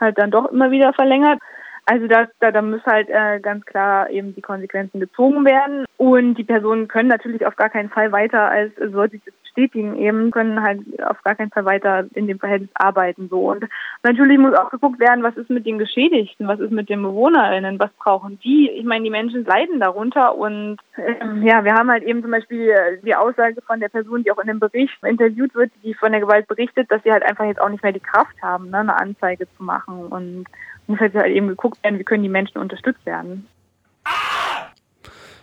halt 0.00 0.18
dann 0.18 0.30
doch 0.30 0.46
immer 0.52 0.70
wieder 0.70 0.92
verlängert. 0.92 1.40
Also 1.90 2.06
da, 2.06 2.28
da, 2.40 2.50
da 2.50 2.60
muss 2.60 2.84
halt 2.84 3.08
äh, 3.08 3.40
ganz 3.40 3.64
klar 3.64 4.10
eben 4.10 4.34
die 4.34 4.42
Konsequenzen 4.42 5.00
gezogen 5.00 5.46
werden. 5.46 5.86
Und 5.96 6.34
die 6.34 6.44
Personen 6.44 6.86
können 6.86 7.08
natürlich 7.08 7.46
auf 7.46 7.56
gar 7.56 7.70
keinen 7.70 7.88
Fall 7.88 8.12
weiter, 8.12 8.50
als 8.50 8.74
sollte 8.76 9.16
ich 9.16 9.24
das 9.24 9.32
bestätigen, 9.42 9.96
eben 9.96 10.30
können 10.30 10.62
halt 10.62 10.80
auf 11.02 11.22
gar 11.22 11.34
keinen 11.34 11.50
Fall 11.50 11.64
weiter 11.64 12.04
in 12.12 12.26
dem 12.26 12.38
Verhältnis 12.38 12.68
arbeiten. 12.74 13.28
so 13.30 13.40
Und 13.48 13.64
natürlich 14.02 14.38
muss 14.38 14.54
auch 14.54 14.70
geguckt 14.70 15.00
werden, 15.00 15.22
was 15.22 15.38
ist 15.38 15.48
mit 15.48 15.64
den 15.64 15.78
Geschädigten, 15.78 16.46
was 16.46 16.60
ist 16.60 16.72
mit 16.72 16.90
den 16.90 17.02
BewohnerInnen, 17.02 17.78
was 17.78 17.90
brauchen 17.94 18.38
die? 18.44 18.68
Ich 18.68 18.84
meine, 18.84 19.04
die 19.04 19.10
Menschen 19.10 19.46
leiden 19.46 19.80
darunter 19.80 20.36
und 20.36 20.76
ähm, 20.98 21.42
ja, 21.42 21.64
wir 21.64 21.72
haben 21.72 21.90
halt 21.90 22.02
eben 22.02 22.20
zum 22.20 22.30
Beispiel 22.30 23.00
die 23.02 23.16
Aussage 23.16 23.62
von 23.62 23.80
der 23.80 23.88
Person, 23.88 24.24
die 24.24 24.30
auch 24.30 24.38
in 24.38 24.48
dem 24.48 24.60
Bericht 24.60 25.02
interviewt 25.02 25.54
wird, 25.54 25.72
die 25.82 25.94
von 25.94 26.12
der 26.12 26.20
Gewalt 26.20 26.46
berichtet, 26.48 26.90
dass 26.90 27.02
sie 27.02 27.12
halt 27.12 27.22
einfach 27.22 27.46
jetzt 27.46 27.62
auch 27.62 27.70
nicht 27.70 27.82
mehr 27.82 27.92
die 27.92 28.00
Kraft 28.00 28.36
haben, 28.42 28.68
ne, 28.68 28.80
eine 28.80 29.00
Anzeige 29.00 29.46
zu 29.56 29.62
machen 29.62 30.06
und 30.08 30.44
muss 30.88 31.00
jetzt 31.00 31.14
halt 31.14 31.34
eben 31.34 31.48
geguckt 31.48 31.82
werden, 31.82 31.98
wie 31.98 32.04
können 32.04 32.22
die 32.22 32.28
Menschen 32.28 32.58
unterstützt 32.58 33.04
werden. 33.06 33.46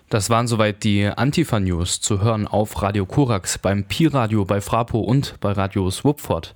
Das 0.10 0.29
waren 0.29 0.47
soweit 0.47 0.84
die 0.84 1.08
Antifa-News 1.08 1.99
zu 1.99 2.21
hören 2.21 2.47
auf 2.47 2.81
Radio 2.81 3.05
Korax, 3.05 3.58
beim 3.58 3.86
Pi-Radio, 3.86 4.45
bei 4.45 4.62
Frapo 4.62 4.99
und 4.99 5.39
bei 5.39 5.51
Radio 5.51 5.89
Swupford. 5.89 6.53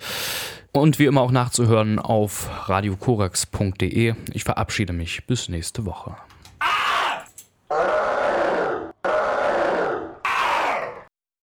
Und 0.71 0.99
wie 0.99 1.05
immer 1.05 1.21
auch 1.21 1.31
nachzuhören 1.31 1.97
auf 1.97 2.49
radiokorax.de. 2.69 4.13
Ich 4.33 4.43
verabschiede 4.43 4.93
mich 4.93 5.25
bis 5.25 5.49
nächste 5.49 5.85
Woche. 5.85 6.15